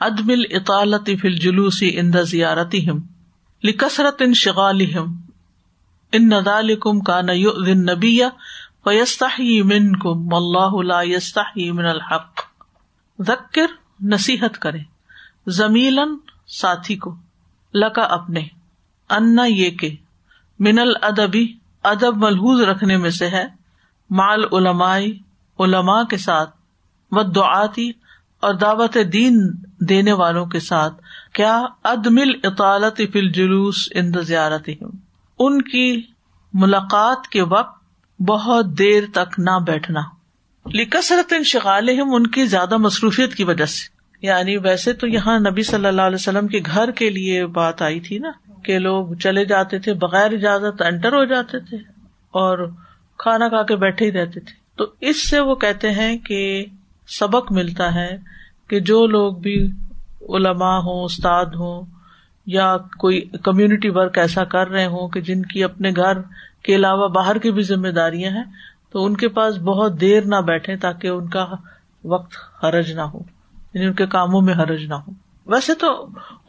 ادم 0.00 0.30
اطالت 0.50 1.10
فل 1.20 1.36
جلوسی 1.36 2.00
ان 2.00 2.12
زیارتی 2.22 2.90
ہم 2.90 2.98
لکسرت 3.64 4.22
ان 4.22 4.34
شغالم 4.34 5.16
ان 6.12 6.28
ندال 6.28 6.76
کم 6.76 7.00
کا 7.00 7.20
نبی 7.20 8.20
فیستا 8.84 9.26
من 9.64 9.96
کم 9.96 10.26
من 11.56 11.86
الحق۔ 11.86 12.40
ذکر 13.20 13.81
نصیحت 14.02 14.58
کرے 14.58 14.78
زمیلن 15.46 16.16
ساتھی 16.46 16.96
کو۔ 16.96 17.14
لکا 17.74 18.02
اپنے۔ 18.02 18.40
انا 19.10 19.44
یہ 19.44 19.70
کہ 19.70 19.96
من 20.58 20.78
الدبی 20.78 21.54
ادب 21.82 22.16
ملحوظ 22.16 22.60
رکھنے 22.60 22.96
میں 22.96 23.10
سے 23.10 23.28
ہے۔ 23.28 23.44
مال 24.10 24.44
علمائی، 24.52 25.18
علماء 25.58 26.02
کے 26.02 26.16
ساتھ۔ 26.16 26.56
و 27.10 27.22
دعاتی 27.22 27.90
اور 28.40 28.54
دعوت 28.54 28.96
دین 29.12 29.50
دینے 29.80 30.12
والوں 30.12 30.46
کے 30.46 30.60
ساتھ۔ 30.60 30.94
کیا 31.32 31.62
ادمل 31.84 32.30
اطالت 32.44 33.00
فل 33.12 33.32
جلوس 33.32 33.88
ان 33.94 34.12
زیارت 34.22 34.68
ان 35.38 35.62
کی 35.62 36.02
ملاقات 36.52 37.26
کے 37.26 37.42
وقت 37.42 37.84
بہت 38.22 38.66
دیر 38.78 39.04
تک 39.12 39.40
نہ 39.40 39.58
بیٹھنا۔ 39.66 40.00
لکثرت 40.66 41.32
ان 41.32 41.42
شغال 41.44 41.88
ان 41.88 42.26
کی 42.26 42.44
زیادہ 42.44 42.76
مصروفیت 42.76 43.34
کی 43.34 43.44
وجہ 43.44 43.64
سے۔ 43.64 44.02
یعنی 44.26 44.56
ویسے 44.56 44.92
تو 44.92 45.06
یہاں 45.06 45.38
نبی 45.38 45.62
صلی 45.62 45.86
اللہ 45.86 46.02
علیہ 46.02 46.14
وسلم 46.14 46.46
کے 46.46 46.60
گھر 46.66 46.90
کے 46.90 47.10
لیے 47.10 47.46
بات 47.46 47.82
آئی 47.82 48.00
تھی 48.00 48.18
نا، 48.18 48.30
کہ 48.64 48.78
لوگ 48.78 49.14
چلے 49.14 49.44
جاتے 49.44 49.78
تھے، 49.78 49.94
بغیر 49.94 50.32
اجازت 50.32 50.82
انٹر 50.82 51.12
ہو 51.12 51.24
جاتے 51.24 51.58
تھے 51.58 51.76
اور 52.30 52.68
کھانا 53.18 53.48
کھا 53.48 53.62
کے 53.62 53.76
بیٹھے 53.76 54.06
ہی 54.06 54.12
رہتے 54.12 54.40
تھے۔ 54.40 54.52
تو 54.76 54.86
اس 55.00 55.30
سے 55.30 55.40
وہ 55.40 55.54
کہتے 55.54 55.90
ہیں 55.90 56.18
کہ 56.18 56.64
سبق 57.08 57.52
ملتا 57.52 57.94
ہے 57.94 58.16
کہ 58.68 58.80
جو 58.80 59.06
لوگ 59.06 59.32
بھی 59.32 59.66
علماء 60.28 60.78
ہوں، 60.78 61.04
استاد 61.04 61.46
ہوں، 61.46 61.82
یا 62.46 62.76
کوئی 62.76 63.20
کمیونٹی 63.20 63.88
ورک 63.88 64.18
ایسا 64.18 64.44
کر 64.44 64.68
رہے 64.68 64.86
ہوں 64.86 65.08
کہ 65.08 65.20
جن 65.20 65.42
کی 65.42 65.64
اپنے 65.64 65.90
گھر 65.90 66.20
کے 66.62 66.74
علاوہ 66.74 67.08
باہر 67.08 67.38
کی 67.38 67.50
بھی 67.50 67.62
ذمہ 67.62 67.88
داریاں 67.88 68.30
ہیں 68.30 68.44
تو 68.92 69.04
ان 69.04 69.16
کے 69.16 69.28
پاس 69.28 69.58
بہت 69.58 70.00
دیر 70.00 70.24
نہ 70.26 70.40
بیٹھے 70.46 70.76
تاکہ 70.76 71.08
ان 71.08 71.28
کا 71.28 71.46
وقت 72.04 72.34
حرج 72.64 72.90
نہ 72.92 73.00
ہو 73.02 73.18
یعنی 73.74 73.86
ان 73.86 73.92
کے 73.92 74.06
کاموں 74.06 74.40
میں 74.40 74.54
حرج 74.54 74.84
نہ 74.84 74.94
ہو۔ 74.94 75.12
ویسے 75.46 75.74
تو 75.74 75.88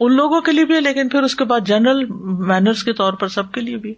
ان 0.00 0.16
لوگوں 0.16 0.40
کے 0.40 0.52
لیے 0.52 0.64
بھی 0.64 0.74
ہے، 0.74 0.80
لیکن 0.80 1.08
پھر 1.08 1.22
اس 1.22 1.34
کے 1.34 1.44
بعد 1.44 1.66
جنرل 1.66 2.04
مینرس 2.48 2.82
کے 2.82 2.92
طور 2.92 3.12
پر 3.12 3.28
سب 3.28 3.50
کے 3.52 3.60
لیے 3.60 3.76
بھی 3.76 3.94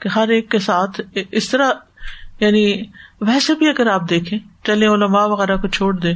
کہ 0.00 0.08
ہر 0.08 0.28
ایک 0.28 0.50
کے 0.50 0.58
ساتھ 0.58 1.00
اس 1.14 1.48
طرح 1.48 1.70
یعنی 2.40 2.82
ویسے 3.20 3.54
بھی 3.54 3.68
اگر 3.68 3.86
آپ 3.86 4.08
دیکھیں، 4.10 4.38
چلے 4.64 4.86
علماء 4.86 5.26
وغیرہ 5.26 5.56
کو 5.56 5.68
چھوڑ 5.68 5.92
دیں، 5.96 6.14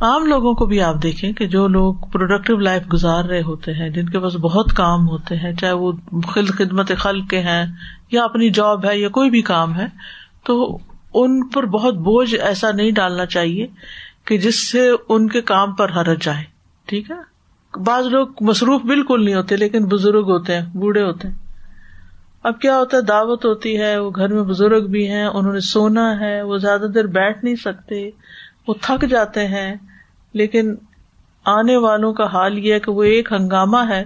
عام 0.00 0.26
لوگوں 0.26 0.52
کو 0.54 0.66
بھی 0.66 0.80
آپ 0.82 1.02
دیکھیں 1.02 1.32
کہ 1.32 1.46
جو 1.46 1.66
لوگ 1.68 1.94
پروڈکٹیو 2.12 2.56
لائف 2.58 2.82
گزار 2.92 3.24
رہے 3.24 3.42
ہوتے 3.42 3.74
ہیں، 3.74 3.88
جن 3.88 4.08
کے 4.08 4.18
پاس 4.18 4.34
بہت 4.42 4.72
کام 4.72 5.08
ہوتے 5.08 5.36
ہیں، 5.36 5.52
چاہے 5.52 5.72
وہ 5.72 5.92
خدمت 6.58 6.92
خل 6.98 7.20
کے 7.20 7.40
ہیں 7.40 7.64
یا 8.12 8.24
اپنی 8.24 8.50
جاب 8.50 8.86
ہے 8.86 8.98
یا 8.98 9.08
کوئی 9.08 9.30
بھی 9.30 9.42
کام 9.42 9.74
ہے 9.74 9.86
تو 10.44 10.78
ان 11.14 11.48
پر 11.48 11.66
بہت 11.66 11.94
بوجھ 11.94 12.34
ایسا 12.34 12.70
نہیں 12.70 12.90
ڈالنا 12.90 13.26
چاہیے 13.26 13.66
کہ 14.24 14.38
جس 14.38 14.70
سے 14.70 14.90
ان 15.08 15.28
کے 15.28 15.40
کام 15.40 15.72
پر 15.72 15.90
حرج 15.90 16.22
جائے، 16.22 16.44
ٹھیک 16.86 17.10
ہے؟ 17.10 17.34
بعض 17.80 18.06
لوگ 18.06 18.28
مصروف 18.40 18.82
بالکل 18.82 19.24
نہیں 19.24 19.34
ہوتے، 19.34 19.56
لیکن 19.56 19.84
بزرگ 19.84 20.24
ہوتے 20.24 20.54
ہیں، 20.54 20.76
بوڑھے 20.76 21.02
ہوتے 21.02 21.28
ہیں۔ 21.28 21.34
اب 22.42 22.60
کیا 22.60 22.78
ہوتا 22.78 22.96
ہے؟ 22.96 23.02
دعوت 23.02 23.44
ہوتی 23.44 23.80
ہے، 23.80 23.98
وہ 23.98 24.10
گھر 24.16 24.32
میں 24.32 24.42
بزرگ 24.42 24.86
بھی 24.86 25.08
ہیں، 25.08 25.24
انہوں 25.24 25.52
نے 25.52 25.60
سونا 25.60 26.20
ہے، 26.20 26.42
وہ 26.42 26.56
زیادہ 26.56 26.86
دیر 26.94 27.04
بیٹھ 27.04 27.44
نہیں 27.44 27.56
سکتے، 27.56 28.10
وہ 28.68 28.74
تھک 28.80 29.04
جاتے 29.10 29.46
ہیں۔ 29.46 29.74
لیکن 30.32 30.74
آنے 31.44 31.76
والوں 31.76 32.12
کا 32.12 32.24
حال 32.24 32.58
یہ 32.58 32.74
ہے 32.74 32.80
کہ 32.80 32.92
وہ 32.92 33.02
ایک 33.02 33.32
ہنگامہ 33.32 33.78
ہے 33.88 34.04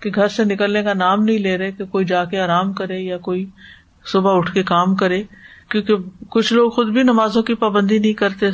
کہ 0.00 0.10
گھر 0.14 0.28
سے 0.28 0.44
نکلنے 0.44 0.82
کا 0.82 0.94
نام 0.94 1.22
نہیں 1.22 1.38
لے 1.38 1.58
رہے، 1.58 1.72
کہ 1.72 1.84
کوئی 1.84 2.04
جا 2.04 2.24
کے 2.24 2.40
آرام 2.40 2.72
کرے 2.72 2.98
یا 2.98 3.18
کوئی 3.18 3.46
صبح 4.04 4.36
اٹھ 4.36 4.52
کے 4.54 4.62
کام 4.62 4.94
کرے۔ 4.94 5.22
کیونکہ 5.70 5.94
کچھ 6.30 6.52
لوگ 6.52 6.70
خود 6.70 6.88
بھی 6.88 7.02
نمازوں 7.02 7.42
کی 7.42 7.54
پابندی 7.54 7.98
نہیں 7.98 8.12
کرتے 8.12 8.46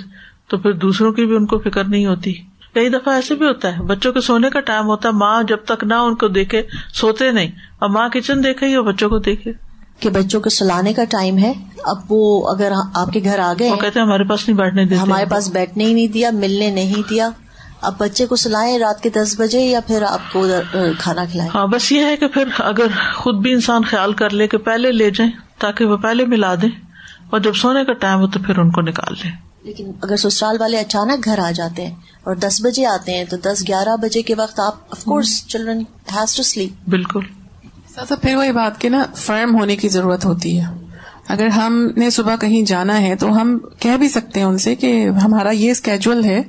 تو 0.48 0.58
پھر 0.58 0.72
دوسروں 0.72 1.12
کی 1.12 1.26
بھی 1.26 1.36
ان 1.36 1.46
کو 1.46 1.58
فکر 1.58 1.84
نہیں 1.84 2.06
ہوتی۔ 2.06 2.32
کئی 2.74 2.88
دفعہ 2.88 3.14
ایسے 3.14 3.34
بھی 3.34 3.46
ہوتا 3.46 3.76
ہے 3.76 3.82
بچوں 3.82 4.12
کے 4.12 4.20
سونے 4.20 4.50
کا 4.50 4.60
ٹائم 4.60 4.86
ہوتا 4.86 5.08
ہے 5.08 5.14
ماں 5.14 5.42
جب 5.42 5.56
تک 5.64 5.84
نہ 5.84 5.94
ان 5.94 6.14
کو 6.14 6.28
دیکھے 6.28 6.62
سوتے 6.94 7.30
نہیں 7.30 7.50
اور 7.78 7.88
ماں 7.88 8.08
کچن 8.08 8.44
دیکھے 8.44 8.66
یا 8.68 8.80
بچوں 8.80 9.08
کو 9.08 9.18
دیکھے۔ 9.18 9.52
کہ 10.00 10.10
بچوں 10.10 10.40
کو 10.40 10.50
سلانے 10.50 10.92
کا 10.92 11.04
ٹائم 11.04 11.38
ہے 11.38 11.52
اب 11.84 11.96
وہ 12.08 12.48
اگر 12.50 12.72
آپ 12.94 13.12
کے 13.12 13.20
گھر 13.24 13.38
آ 13.38 13.52
گئے 13.58 13.70
وہ 13.70 13.76
کہتے 13.76 14.00
ہیں 14.00 14.06
ہمارے 14.06 14.24
پاس 14.24 14.48
نہیں 14.48 14.58
بیٹھنے 14.58 14.84
دیتے۔ 14.84 15.00
ہمارے 15.00 15.24
پاس 15.26 15.50
بیٹھنے 15.52 15.84
ہی 15.84 15.92
نہیں 15.94 16.08
دیا 16.08 16.30
ملنے 16.30 16.70
نہیں 16.70 17.02
دیا۔ 17.10 17.28
اب 17.80 17.92
بچے 17.98 18.26
کو 18.26 18.36
سلائیں 18.36 18.78
رات 18.78 19.02
کے 19.02 19.08
دس 19.08 19.40
بجے 19.40 19.60
یا 19.60 19.80
پھر 19.86 20.02
آپ 20.02 20.32
کو 20.32 20.46
کھانا 20.98 21.24
کھلائیں۔ 21.24 21.50
ہاں 21.54 21.66
بس 21.66 21.92
یہ 21.92 22.04
ہے 22.04 22.16
کہ 22.16 22.28
پھر 22.28 22.44
اگر 22.58 22.86
خود 23.14 23.34
بھی 23.34 23.52
انسان 23.52 23.82
خیال 23.84 24.12
کر 24.12 24.30
لے 24.30 24.48
کہ 24.48 24.58
پہلے 24.58 24.92
لے 24.92 25.10
جائیں 25.10 25.32
تاکہ 25.58 25.84
وہ 25.84 25.96
پہلے 25.96 26.26
ملا 26.26 26.54
دیں۔ 26.54 26.83
اور 27.34 27.42
جب 27.42 27.54
سونے 27.54 27.84
کا 27.84 27.92
ٹائم 27.92 28.20
ہو 28.20 28.26
تو 28.26 28.38
پھر 28.46 28.58
ان 28.58 28.70
کو 28.70 28.80
نکال 28.80 29.14
لیں۔ 29.24 29.30
لیکن 29.62 29.92
اگر 30.02 30.16
سسرال 30.16 30.56
والے 30.60 30.78
اچانک 30.78 31.24
گھر 31.24 31.38
آ 31.38 31.50
جاتے 31.50 31.86
ہیں 31.86 31.94
اور 32.24 32.34
دس 32.34 32.60
بجے 32.64 32.86
آتے 32.86 33.12
ہیں 33.12 33.24
تو 33.24 33.36
دس 33.36 33.64
گیارہ 33.68 33.96
بجے 33.96 34.22
کے 34.22 34.34
وقت 34.34 34.60
آپ 34.60 34.74
of 34.90 35.04
course 35.04 35.46
children 35.46 35.78
has 36.14 36.36
to 36.36 36.42
sleep 36.42 36.88
بالکل۔ 36.88 37.20
پھر 38.08 38.36
وہی 38.36 38.52
بات 38.52 38.80
کی 38.80 38.88
نا 38.88 39.04
فرم 39.14 39.58
ہونے 39.58 39.76
کی 39.76 39.88
ضرورت 39.88 40.24
ہوتی 40.24 40.60
ہے۔ 40.60 40.66
اگر 41.28 41.46
ہم 41.46 41.88
نے 41.96 42.10
صبح 42.10 42.36
کہیں 42.36 42.62
جانا 42.62 43.00
ہے 43.00 43.16
تو 43.16 43.40
ہم 43.40 43.58
کہہ 43.78 43.96
بھی 43.96 44.08
سکتے 44.08 44.40
ہیں 44.40 44.46
ان 44.46 44.58
سے 44.58 44.74
کہ 44.74 45.08
ہمارا 45.08 45.50
یہ 45.50 45.70
اسکیجول 45.70 46.24
ہے۔ 46.24 46.42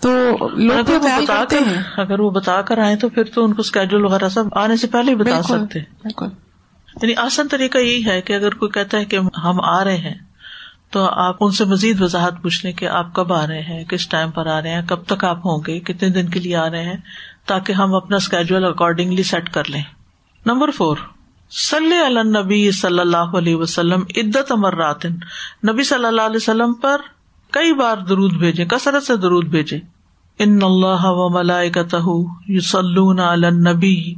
تو 0.00 0.10
لوگ 0.56 0.84
بتا 0.84 1.42
ہیں۔ 1.52 1.82
اگر 1.96 2.20
وہ 2.20 2.30
بتا 2.30 2.62
کر 2.62 2.78
آئے 2.78 2.96
تو 2.96 3.08
پھر 3.08 3.24
تو 3.24 3.44
ان 3.44 3.54
کو 3.54 3.60
اسکیجول 3.60 4.04
وغیرہ 4.04 4.28
سب 4.28 4.44
آنے 4.52 4.76
سے 4.76 4.86
پہلے 4.86 5.10
ہی 5.10 5.16
بتا 5.16 5.42
سکتے۔ 5.42 5.78
بالکل۔ 5.80 6.26
یعنی 7.02 7.14
آسان 7.16 7.48
طریقہ 7.48 7.78
یہی 7.78 8.04
ہے 8.06 8.20
کہ 8.22 8.32
اگر 8.32 8.54
کوئی 8.54 8.70
کہتا 8.70 8.98
ہے 8.98 9.04
کہ 9.04 9.18
ہم 9.44 9.60
آ 9.60 9.84
رہے 9.84 9.96
ہیں، 9.96 10.14
تو 10.90 11.04
آپ 11.04 11.36
ان 11.40 11.50
سے 11.50 11.64
مزید 11.64 12.00
وضاحت 12.00 12.42
پوچھ 12.42 12.64
لیں 12.66 12.72
کہ 12.72 12.88
آپ 12.88 13.14
کب 13.14 13.32
آ 13.32 13.46
رہے 13.46 13.60
ہیں، 13.60 13.84
کس 13.84 14.08
ٹائم 14.08 14.30
پر 14.30 14.46
آ 14.46 14.62
رہے 14.62 14.70
ہیں، 14.70 14.82
کب 14.88 15.04
تک 15.04 15.24
آپ 15.24 15.46
ہوں 15.46 15.60
گے، 15.66 15.80
کتنے 15.80 16.08
دن 16.08 16.28
کے 16.28 16.40
لیے 16.40 16.56
آ 16.56 16.70
رہے 16.70 16.84
ہیں، 16.84 16.96
تاکہ 17.46 17.72
ہم 17.72 17.94
اپنا 17.94 18.16
اسکیجول 18.16 18.64
اکارڈنگلی 18.64 19.22
سیٹ 19.22 19.52
کر 19.52 19.68
لیں۔ 19.68 19.82
نمبر 20.46 20.70
فور 20.70 20.96
صلی 21.50 21.98
اللہ 21.98 22.22
نبی 22.38 22.70
صلی 22.70 23.00
اللہ 23.00 23.36
علیہ 23.36 23.56
وسلم 23.56 24.02
عدت 24.16 24.52
امرات 24.52 25.06
نبی 25.68 25.82
صلی 25.82 26.04
اللہ 26.04 26.22
علیہ 26.22 26.36
وسلم 26.36 26.72
پر 26.72 27.00
کئی 27.52 27.72
بار 27.72 27.96
درود 27.96 28.32
بھیجے 28.32 28.64
کثرت 28.64 29.02
سے 29.02 29.16
درود 29.16 29.46
بھیجے 29.46 29.78
ان 30.38 30.58
اللہ 30.62 31.04
و 31.06 31.28
ملائکتہ 31.30 32.02
یصلون 32.48 33.20
علی 33.20 33.46
النبی 33.46 34.14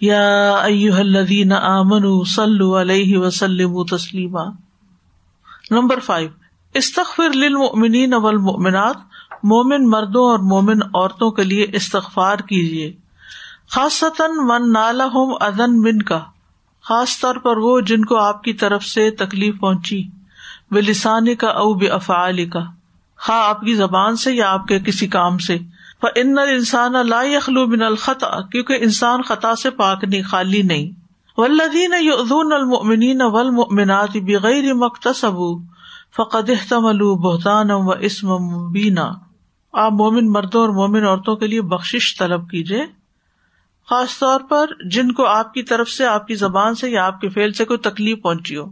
یا 0.00 0.22
ایہا 0.60 0.98
الذین 0.98 1.52
آمنوا 1.52 2.22
صلو 2.34 2.70
علیہ 2.80 3.18
وسلموا 3.18 3.84
تسلیما 3.90 4.44
نمبر 5.70 6.00
فائیو 6.00 6.28
استغفر 6.74 7.36
للمؤمنین 7.36 8.14
والمؤمنات 8.14 8.96
مومن 9.44 9.88
مردوں 9.90 10.22
اور 10.30 10.38
مومن 10.46 10.82
عورتوں 10.84 11.30
کے 11.30 11.44
لیے 11.44 11.66
استغفار 11.72 12.38
کیجیے 12.48 12.90
خاصتاً 13.70 14.36
من 14.46 14.72
نالہم 14.72 15.34
اذن 15.40 15.80
من 15.82 16.02
کا 16.02 16.18
خاص 16.84 17.18
طور 17.20 17.36
پر 17.42 17.56
وہ 17.56 17.80
جن 17.86 18.04
کو 18.04 18.16
آپ 18.18 18.42
کی 18.42 18.52
طرف 18.60 18.84
سے 18.84 19.10
تکلیف 19.16 19.54
پہنچی 19.60 20.02
بے 20.70 20.80
لسانی 20.80 21.34
کا 21.34 21.48
او 21.60 21.72
بے 21.74 21.88
افعال 21.92 22.44
کا 22.50 22.64
خا 23.18 23.34
آپ 23.48 23.60
کی 23.60 23.74
زبان 23.74 24.16
سے 24.16 24.32
یا 24.32 24.52
آپ 24.52 24.66
کے 24.66 24.78
کسی 24.78 25.06
کام 25.06 25.38
سے۔ 25.38 25.58
ان 26.16 26.38
انسان 26.38 26.92
لا 27.06 27.22
يخلو 27.22 27.66
من 27.66 27.82
الخطا 27.82 28.40
کیونکہ 28.48 28.78
انسان 28.80 29.22
خطا 29.22 29.54
سے 29.56 29.70
پاک 29.70 30.04
نہیں، 30.04 30.22
خالی 30.22 30.62
نہیں۔ 30.62 30.90
ولدین 31.36 31.94
یؤذون 32.00 32.52
المؤمنین 32.52 33.22
والمؤمنات 33.22 34.16
بغیر 34.16 34.74
مکتسبوا 34.74 35.58
فقد 36.16 36.50
احتملوا 36.50 37.16
بہتانا 37.16 37.76
و 37.76 37.90
اسم 37.90 38.28
مبینا 38.28 39.10
آپ 39.72 39.92
مومن 39.92 40.32
مردوں 40.32 40.60
اور 40.60 40.68
مومن 40.68 41.04
عورتوں 41.04 41.36
کے 41.36 41.46
لیے 41.46 41.62
بخش 41.62 42.16
طلب 42.18 42.50
کیجیے 42.50 42.84
خاص 43.90 44.18
طور 44.18 44.40
پر 44.40 44.66
جن 44.90 45.12
کو 45.12 45.26
آپ 45.26 45.54
کی 45.54 45.62
طرف 45.62 45.88
سے، 45.88 46.06
آپ 46.06 46.26
کی 46.26 46.34
زبان 46.34 46.74
سے 46.74 46.90
یا 46.90 47.06
آپ 47.06 47.20
کے 47.20 47.28
فیل 47.28 47.52
سے 47.52 47.64
کوئی 47.64 47.78
تکلیف 47.78 48.22
پہنچی 48.22 48.56
ہو، 48.56 48.64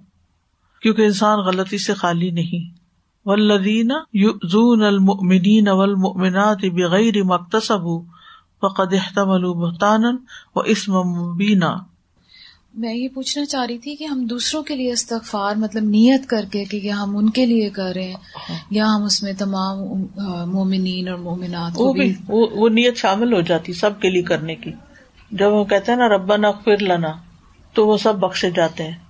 کیونکہ 0.83 1.03
انسان 1.03 1.39
غلطی 1.39 1.79
سے 1.79 1.95
خالی 1.95 2.31
نہیں۔ 2.31 2.86
ولدین 3.27 3.91
زون 4.53 4.83
المنین 4.83 5.69
والمؤمنات 5.69 6.65
بغیر 6.65 7.23
مکتسب 7.25 7.87
فقد 8.61 8.93
احتمل 8.93 9.53
بہتان 9.55 10.05
و 10.55 10.61
اسم 10.61 10.93
مبینہ 10.93 11.75
میں 12.75 12.95
یہ 12.95 13.09
پوچھنا 13.09 13.45
چاہ 13.45 13.67
رہی 13.67 13.79
تھی 13.79 13.97
کہ 13.97 14.05
ہم 14.05 14.25
دوسروں 14.25 14.63
کے 14.63 14.77
لیے 14.77 14.93
استغفار 14.93 15.57
مطلب 15.57 15.83
نیت 15.83 16.27
کر 16.27 16.45
کے 16.53 16.65
کہ 16.65 16.91
ہم 16.91 17.17
ان 17.17 17.31
کے 17.31 17.47
لیے 17.47 17.71
کر 17.71 17.93
رہے 17.95 18.05
ہیں 18.05 18.59
یا 18.71 18.87
ہم 18.97 19.03
اس 19.03 19.23
میں 19.23 19.33
تمام 19.33 19.79
مومنین 20.53 21.09
اور 21.09 21.19
مومنات 21.19 21.73
وہ 21.77 21.93
بھی 21.93 22.15
وہ 22.29 22.69
نیت 22.69 22.97
شامل 22.97 23.33
ہو 23.33 23.41
جاتی 23.41 23.73
سب 23.73 24.01
کے 24.01 24.11
لیے 24.11 24.23
کرنے 24.23 24.55
کی۔ 24.55 24.73
جب 25.31 25.53
وہ 25.53 25.65
کہتے 25.65 25.93
ہیں 25.93 25.99
نا 25.99 26.09
ربا 26.09 26.37
نقفر 26.37 26.83
لنا 26.83 27.13
تو 27.75 27.87
وہ 27.87 27.97
سب 27.97 28.19
بخشے 28.19 28.51
جاتے 28.51 28.85
ہیں۔ 28.85 29.06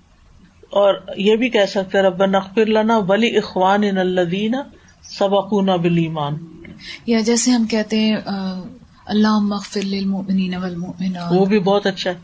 اور 0.71 0.95
یہ 1.17 1.37
بھی 1.37 1.49
کہہ 1.49 1.67
سکتے 1.69 2.03
رب 2.03 2.25
نقفر 2.25 2.67
لنا 2.67 2.99
ولی 2.99 3.37
اخوان 3.37 3.85
ان 3.85 3.99
الدین 3.99 4.55
سبقون 5.03 5.67
بلیمان 5.67 6.37
یا 7.07 7.21
جیسے 7.21 7.51
ہم 7.51 7.67
کہتے 7.67 8.01
ہیں 8.01 8.17
اللہ 9.07 9.39
مغفر 9.39 9.81
للمؤمنین 9.85 10.55
والمؤمنات. 10.55 11.33
وہ 11.33 11.45
بھی 11.45 11.59
بہت 11.59 11.87
اچھا 11.87 12.11
ہے۔ 12.11 12.15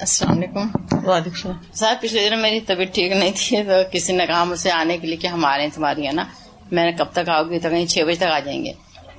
السلام 0.00 0.38
علیکم۔ 0.38 0.60
وعلیکم 0.92 1.10
السلام۔ 1.10 1.56
صاحب 1.74 2.02
پچھلے 2.02 2.28
دنوں 2.28 2.42
میری 2.42 2.60
طبیعت 2.60 2.94
ٹھیک 2.94 3.12
نہیں 3.12 3.32
تھی 3.36 3.62
تو 3.62 3.72
کسی 3.92 4.16
نے 4.16 4.26
کہا 4.26 4.44
مجھ 4.44 4.58
سے 4.58 4.70
آنے 4.70 4.98
کے 4.98 5.06
لیے 5.06 5.16
کہ 5.16 5.26
ہم 5.26 5.44
آ 5.44 5.56
رہے 5.56 5.64
ہیں 5.64 5.70
تمہاری 5.74 6.06
ہے 6.06 6.12
نا۔ 6.12 6.24
میں 6.70 6.84
نے 6.84 6.92
کب 6.92 7.04
تک 7.12 7.28
آؤ 7.28 7.42
گی؟ 7.44 7.58
تو 7.58 7.68
کہیں 7.68 7.86
چھ 7.86 7.98
بجے 7.98 8.14
تک 8.14 8.32
آ 8.32 8.38
جائیں 8.38 8.64
گے۔ 8.64 8.72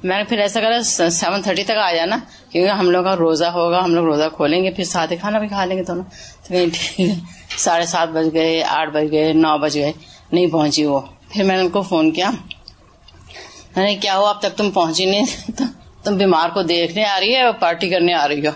میں 0.03 0.17
نے 0.17 0.23
پھر 0.23 0.37
ایسا 0.37 0.61
کرا 0.61 0.83
سیون 1.11 1.41
تھرٹی 1.41 1.63
تک 1.63 1.77
آ 1.83 1.93
جانا، 1.93 2.17
کیونکہ 2.49 2.71
ہم 2.71 2.89
لوگ 2.89 3.03
کا 3.03 3.15
روزہ 3.15 3.45
ہوگا، 3.45 3.83
ہم 3.83 3.95
لوگ 3.95 4.05
روزہ 4.05 4.23
کھولیں 4.33 4.63
گے، 4.63 4.71
پھر 4.71 4.83
ساتھ 4.83 5.13
کھانا 5.21 5.39
بھی 5.39 5.47
کھا 5.47 5.65
لیں 5.65 5.77
گے 5.77 5.83
دونوں۔ 5.83 6.03
تو 6.43 6.47
کہیں 6.47 6.65
ٹھیک 6.73 7.09
ہے 7.09 7.15
ساڑھے 7.57 7.85
سات 7.85 8.09
بج 8.09 8.33
گئے، 8.33 8.63
آٹھ 8.63 8.89
بج 8.89 9.11
گئے، 9.11 9.33
نو 9.33 9.57
بج 9.57 9.77
گئے، 9.77 9.91
نہیں 10.31 10.47
پہنچی 10.47 10.85
وہ۔ 10.85 10.99
پھر 11.29 11.43
میں 11.43 11.55
نے 11.55 11.61
ان 11.61 11.69
کو 11.69 11.81
فون 11.81 12.11
کیا۔ 12.11 12.29
میں 13.75 13.85
نے 13.85 13.95
کیا 13.95 14.17
ہوا 14.17 14.29
اب 14.29 14.41
تک 14.41 14.57
تم 14.57 14.71
پہنچی 14.71 15.05
نہیں 15.05 15.25
تو 15.57 15.63
تم 16.03 16.17
بیمار 16.17 16.49
کو 16.49 16.61
دیکھنے 16.61 17.05
آ 17.05 17.19
رہی 17.19 17.35
ہے 17.35 17.41
اور 17.41 17.53
پارٹی 17.53 17.89
کرنے 17.89 18.13
آ 18.13 18.27
رہی 18.27 18.47
ہو? 18.47 18.51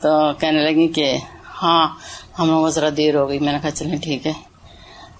تو 0.00 0.32
کہنے 0.38 0.64
لگی 0.64 0.88
کہ 0.88 1.16
ہاں 1.62 1.88
ہم 2.38 2.46
لوگوں 2.46 2.62
کو 2.62 2.70
ذرا 2.70 2.88
دیر 2.96 3.14
ہو 3.14 3.28
گئی۔ 3.28 3.38
میں 3.38 3.52
نے 3.52 3.58
کہا، 3.62 3.70
چلیں 3.70 3.96
ٹھیک 3.96 4.26
ہے۔ 4.26 4.32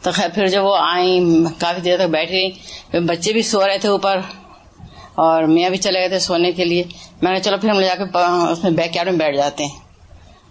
تو 0.02 0.10
خیر، 0.10 0.28
پھر 0.34 0.46
جب 0.46 0.64
وہ 0.64 0.76
آئیں، 0.80 1.20
کافی 1.60 1.80
دیر 1.80 1.96
تک 1.96 2.10
بیٹھ 2.10 2.32
گئی 2.32 2.50
بچے 3.00 3.32
بھی 3.32 3.42
سو 3.42 3.66
رہے 3.66 3.78
تھے 3.78 3.88
اوپر۔ 3.88 4.20
اور 5.14 5.42
میاں 5.42 5.70
بھی 5.70 5.78
چلے 5.78 6.00
گئے 6.00 6.08
تھے 6.08 6.18
سونے 6.18 6.52
کے 6.52 6.64
لیے۔ 6.64 6.84
میں 7.22 7.32
نے 7.32 7.40
چلو 7.40 7.56
پھر 7.58 7.68
ہم 7.68 7.78
لے 7.78 7.86
جا 7.86 7.94
کے 7.94 8.18
اس 8.52 8.62
میں 8.62 8.70
بیک 8.70 8.96
یارڈ 8.96 9.08
میں 9.08 9.18
بیٹھ 9.18 9.36
جاتے 9.36 9.64
ہیں۔ 9.64 9.78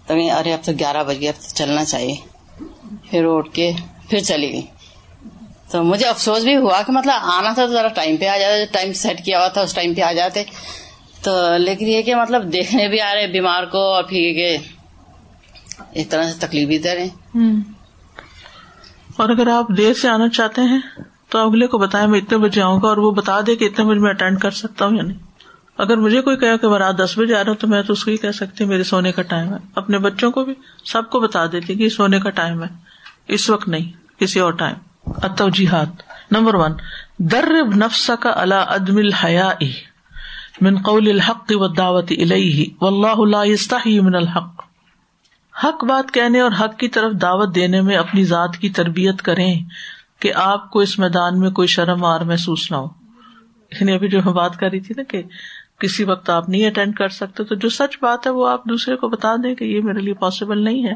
تو 0.06 0.14
ارے، 0.14 0.52
اب 0.52 0.64
تو 0.64 0.72
گیارہ 0.78 1.04
بج 1.04 1.20
گیا 1.20 1.30
اب 1.30 1.42
تو 1.42 1.54
چلنا 1.54 1.84
چاہیے۔ 1.84 2.14
پھر 3.10 3.24
اٹھ 3.26 3.50
کے 3.52 3.72
پھر 4.10 4.18
چلی 4.18 4.52
گئی۔ 4.52 4.62
تو 5.70 5.82
مجھے 5.82 6.06
افسوس 6.06 6.42
بھی 6.42 6.56
ہوا 6.56 6.82
کہ 6.86 6.92
مطلب 6.92 7.14
آنا 7.22 7.52
تھا 7.52 7.66
تو 7.66 7.72
ذرا 7.72 7.88
ٹائم 7.88 8.16
پہ 8.16 8.28
آ 8.28 8.38
جاتے 8.38 8.66
ٹائم 8.66 8.92
سیٹ 8.92 9.24
کیا 9.24 9.38
ہوا 9.38 9.48
تھا، 9.48 9.60
اس 9.60 9.74
ٹائم 9.74 9.94
پہ 9.94 10.00
آ 10.00 10.12
جاتے۔ 10.12 10.44
تو 11.22 11.56
لیکن 11.56 11.88
یہ 11.88 12.02
کہ 12.02 12.14
مطلب 12.14 12.52
دیکھنے 12.52 12.88
بھی 12.88 13.00
آ 13.00 13.14
رہے 13.14 13.26
بیمار 13.26 13.64
کو 13.64 13.78
اور 13.78 14.02
پھر 14.04 14.56
ایک 15.92 16.10
طرح 16.10 16.30
سے 16.30 16.46
تکلیف 16.46 16.68
بھی 16.68 16.78
دے 16.78 16.94
رہے 16.94 17.08
اور 19.16 19.28
اگر 19.28 19.46
آپ 19.46 19.66
دیر 19.76 19.94
سے 19.94 20.08
آنا 20.08 20.28
چاہتے 20.28 20.62
ہیں؟ 20.62 20.80
تو 21.32 21.38
اگلے 21.38 21.66
کو 21.66 21.78
بتایا 21.78 22.06
میں 22.06 22.20
اتنے 22.20 22.38
بجے 22.38 22.62
آؤں 22.62 22.80
گا 22.82 22.88
اور 22.88 22.96
وہ 22.96 23.10
بتا 23.10 23.40
دے 23.46 23.56
کہ 23.56 23.64
اتنے 23.64 23.84
بجے 23.84 24.00
میں 24.00 24.10
اٹینڈ 24.10 24.40
کر 24.40 24.50
سکتا 24.50 24.86
ہوں 24.86 24.96
یا 24.96 25.02
نہیں۔ 25.02 25.18
اگر 25.78 25.96
مجھے 25.96 26.22
کوئی 26.22 26.36
کہا 26.36 26.56
کہ 26.56 26.66
رات 26.66 26.98
دس 26.98 27.18
بجے 27.18 27.34
آ 27.34 27.38
رہا 27.38 27.50
ہوں 27.50 27.54
تو 27.54 27.66
میں 27.66 27.82
تو 27.82 27.92
اس 27.92 28.04
کو 28.04 28.10
ہی 28.10 28.16
کہہ 28.16 28.30
سکتی 28.30 28.64
ہوں، 28.64 28.70
میرے 28.70 28.82
سونے 28.82 29.12
کا 29.12 29.22
ٹائم 29.22 29.52
ہے۔ 29.52 29.58
اپنے 29.74 29.98
بچوں 29.98 30.30
کو 30.30 30.44
بھی، 30.44 30.54
سب 30.84 31.10
کو 31.10 31.20
بتا 31.20 31.46
دیتی 31.46 31.74
کہ 31.74 31.88
سونے 31.88 32.20
کا 32.20 32.30
ٹائم 32.30 32.62
ہے۔ 32.62 32.68
اس 33.28 33.50
وقت 33.50 33.68
نہیں، 33.68 34.18
کسی 34.20 34.40
اور 34.40 34.52
ٹائم۔ 34.52 34.74
اتوجیحات 35.22 35.88
نمبر 36.30 36.54
ون 36.54 36.72
در 37.18 37.48
نفس 37.76 38.10
کا 38.20 38.32
اللہ 38.36 38.54
عدم 38.54 38.96
الحیا 38.96 39.50
من 40.60 40.82
قول 40.82 41.10
الحق 41.10 41.44
و 41.50 41.68
دعوت 41.68 42.12
الہی 42.18 42.66
و 42.80 42.86
اللہ 42.86 44.00
من 44.02 44.14
الحق۔ 44.14 44.64
حق 45.64 45.84
بات 45.84 46.14
کہنے 46.14 46.40
اور 46.40 46.50
حق 46.60 46.76
کی 46.76 46.88
طرف 46.88 47.12
دعوت 47.12 47.54
دینے 47.54 47.80
میں 47.80 47.96
اپنی 47.96 48.24
ذات 48.24 48.56
کی 48.56 48.70
تربیت 48.70 49.22
کریں۔ 49.22 49.64
کہ 50.22 50.32
آپ 50.34 50.70
کو 50.70 50.78
اس 50.78 50.98
میدان 50.98 51.40
میں 51.40 51.50
کوئی 51.50 51.68
شرم 51.68 52.04
آر 52.04 52.20
محسوس 52.20 52.70
نہ 52.70 52.76
ہو۔ 52.76 52.86
یعنی 53.80 53.92
ابھی 53.92 54.08
جو 54.08 54.20
میں 54.24 54.32
بات 54.32 54.56
کر 54.56 54.68
رہی 54.70 54.80
تھی 54.80 54.94
نا 54.96 55.02
کہ 55.02 55.22
کسی 55.78 56.04
وقت 56.04 56.30
آپ 56.30 56.48
نہیں 56.48 56.66
اٹینڈ 56.66 56.94
کر 56.94 57.08
سکتے، 57.08 57.44
تو 57.44 57.54
جو 57.54 57.68
سچ 57.68 57.98
بات 58.02 58.26
ہے 58.26 58.32
وہ 58.32 58.48
آپ 58.48 58.64
دوسرے 58.64 58.96
کو 58.96 59.08
بتا 59.08 59.36
دیں 59.36 59.54
کہ 59.54 59.64
یہ 59.64 59.80
میرے 59.82 60.00
لیے 60.00 60.14
پاسبل 60.14 60.64
نہیں 60.64 60.84
ہے، 60.84 60.92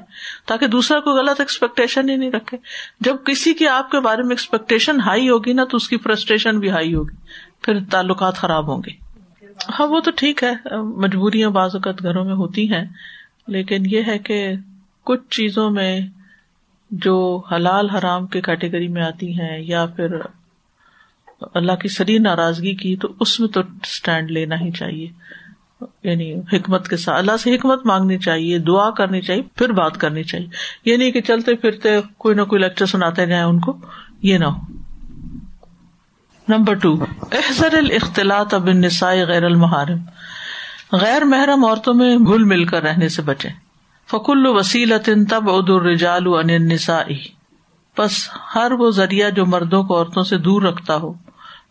تاکہ 0.46 0.66
دوسرا 0.66 1.00
کوئی 1.00 1.16
غلط 1.16 1.40
ایکسپیکٹیشن 1.40 2.10
ہی 2.10 2.16
نہیں 2.16 2.30
رکھے۔ 2.30 2.56
جب 3.00 3.16
کسی 3.24 3.54
کی 3.54 3.68
آپ 3.68 3.90
کے 3.90 4.00
بارے 4.00 4.22
میں 4.22 4.30
ایکسپیکٹیشن 4.30 5.00
ہائی 5.00 5.28
ہوگی 5.28 5.52
نا، 5.52 5.64
تو 5.64 5.76
اس 5.76 5.88
کی 5.88 5.98
فرسٹریشن 5.98 6.58
بھی 6.58 6.70
ہائی 6.70 6.94
ہوگی۔ 6.94 7.16
پھر 7.62 7.78
تعلقات 7.90 8.36
خراب 8.36 8.68
ہوں 8.68 8.82
گے۔ 8.86 8.90
ہاں 9.80 9.86
وہ 9.86 10.00
تو 10.00 10.10
ٹھیک 10.16 10.44
ہے۔ 10.44 10.76
مجبوریاں 10.82 11.50
بعض 11.50 11.74
اوقات 11.74 12.02
گھروں 12.02 12.24
میں 12.24 12.34
ہوتی 12.34 12.72
ہیں، 12.72 12.84
لیکن 13.46 13.82
یہ 13.90 14.02
ہے 14.06 14.18
کہ 14.18 14.52
کچھ 15.04 15.20
چیزوں 15.30 15.70
میں 15.70 16.00
جو 16.90 17.42
حلال 17.52 17.90
حرام 17.90 18.26
کے 18.26 18.40
کیٹیگری 18.40 18.88
میں 18.88 19.02
آتی 19.02 19.40
ہیں 19.40 19.60
یا 19.60 19.86
پھر 19.86 20.06
اللہ 21.54 21.72
کی 21.72 21.88
سری 21.88 22.18
ناراضگی 22.18 22.74
کی، 22.74 22.96
تو 22.96 23.08
اس 23.20 23.40
میں 23.40 23.48
تو 23.48 23.60
اسٹینڈ 23.60 24.30
لینا 24.30 24.54
ہی 24.60 24.70
چاہیے۔ 24.70 25.08
یعنی 26.02 26.34
حکمت 26.34 26.88
کے 26.88 26.96
ساتھ، 26.96 27.18
اللہ 27.18 27.36
سے 27.36 27.54
حکمت 27.54 27.86
مانگنی 27.86 28.18
چاہیے، 28.18 28.58
دعا 28.58 28.90
کرنی 28.90 29.20
چاہیے، 29.20 29.42
پھر 29.42 29.72
بات 29.72 29.96
کرنی 29.98 30.22
چاہیے۔ 30.22 30.46
یہ 30.84 30.96
نہیں 30.96 31.10
کہ 31.10 31.20
چلتے 31.20 31.54
پھرتے 31.54 31.88
کوئی 32.18 32.34
نہ 32.34 32.42
کوئی 32.42 32.62
لیکچر 32.62 32.86
سناتے 32.86 33.26
جائیں 33.26 33.44
ان 33.44 33.60
کو، 33.60 33.76
یہ 34.22 34.38
نہ 34.38 34.44
ہو۔ 34.44 34.72
نمبر 36.48 36.74
ٹو 36.74 37.04
احضر 37.32 37.74
الاختلاط 37.78 38.54
اب 38.54 38.68
نسائی 38.68 39.22
غیر 39.22 39.44
المحارم 39.44 39.98
غیر 40.92 41.24
محرم 41.24 41.64
عورتوں 41.64 41.94
میں 41.94 42.16
گل 42.16 42.44
مل 42.44 42.64
کر 42.64 42.82
رہنے 42.82 43.08
سے 43.08 43.22
بچے 43.22 43.65
فکل 44.10 44.46
وسیل 44.46 44.92
تب 45.30 45.50
اد 45.50 45.70
الرجال 45.70 46.26
ان 46.26 46.68
بس 47.98 48.30
ہر 48.54 48.72
وہ 48.72 48.90
ذریعہ 48.90 49.30
جو 49.30 49.46
مردوں 49.46 49.82
کو 49.82 49.98
عورتوں 49.98 50.22
سے 50.22 50.38
دور 50.38 50.62
رکھتا 50.62 50.96
ہو۔ 50.96 51.12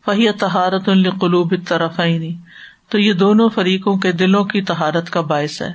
فہی 0.05 0.31
تہارت 0.31 0.89
القلوب 0.89 1.53
طرف 1.67 1.99
تو 2.89 2.99
یہ 2.99 3.13
دونوں 3.13 3.49
فریقوں 3.49 3.97
کے 3.97 4.11
دلوں 4.11 4.43
کی 4.43 4.61
تہارت 4.61 5.09
کا 5.09 5.21
باعث 5.21 5.61
ہے۔ 5.61 5.73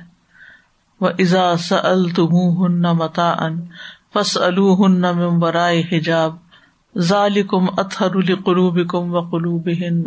وہ 1.01 1.09
ازا 1.19 1.57
سل 1.57 2.09
تم 2.09 2.29
ہن 2.33 2.81
متا 2.81 3.29
ان 3.29 3.61
فس 4.13 4.37
الو 4.37 4.85
ہن 4.85 5.01
ممبرائے 5.01 5.83
حجاب۔ 5.91 6.35
ظالکم 6.97 7.65
اطہر 7.77 8.15
القلوب 8.15 8.89
کم 8.89 9.13
و 9.13 9.21
قلوب 9.21 9.69
ہن 9.81 10.03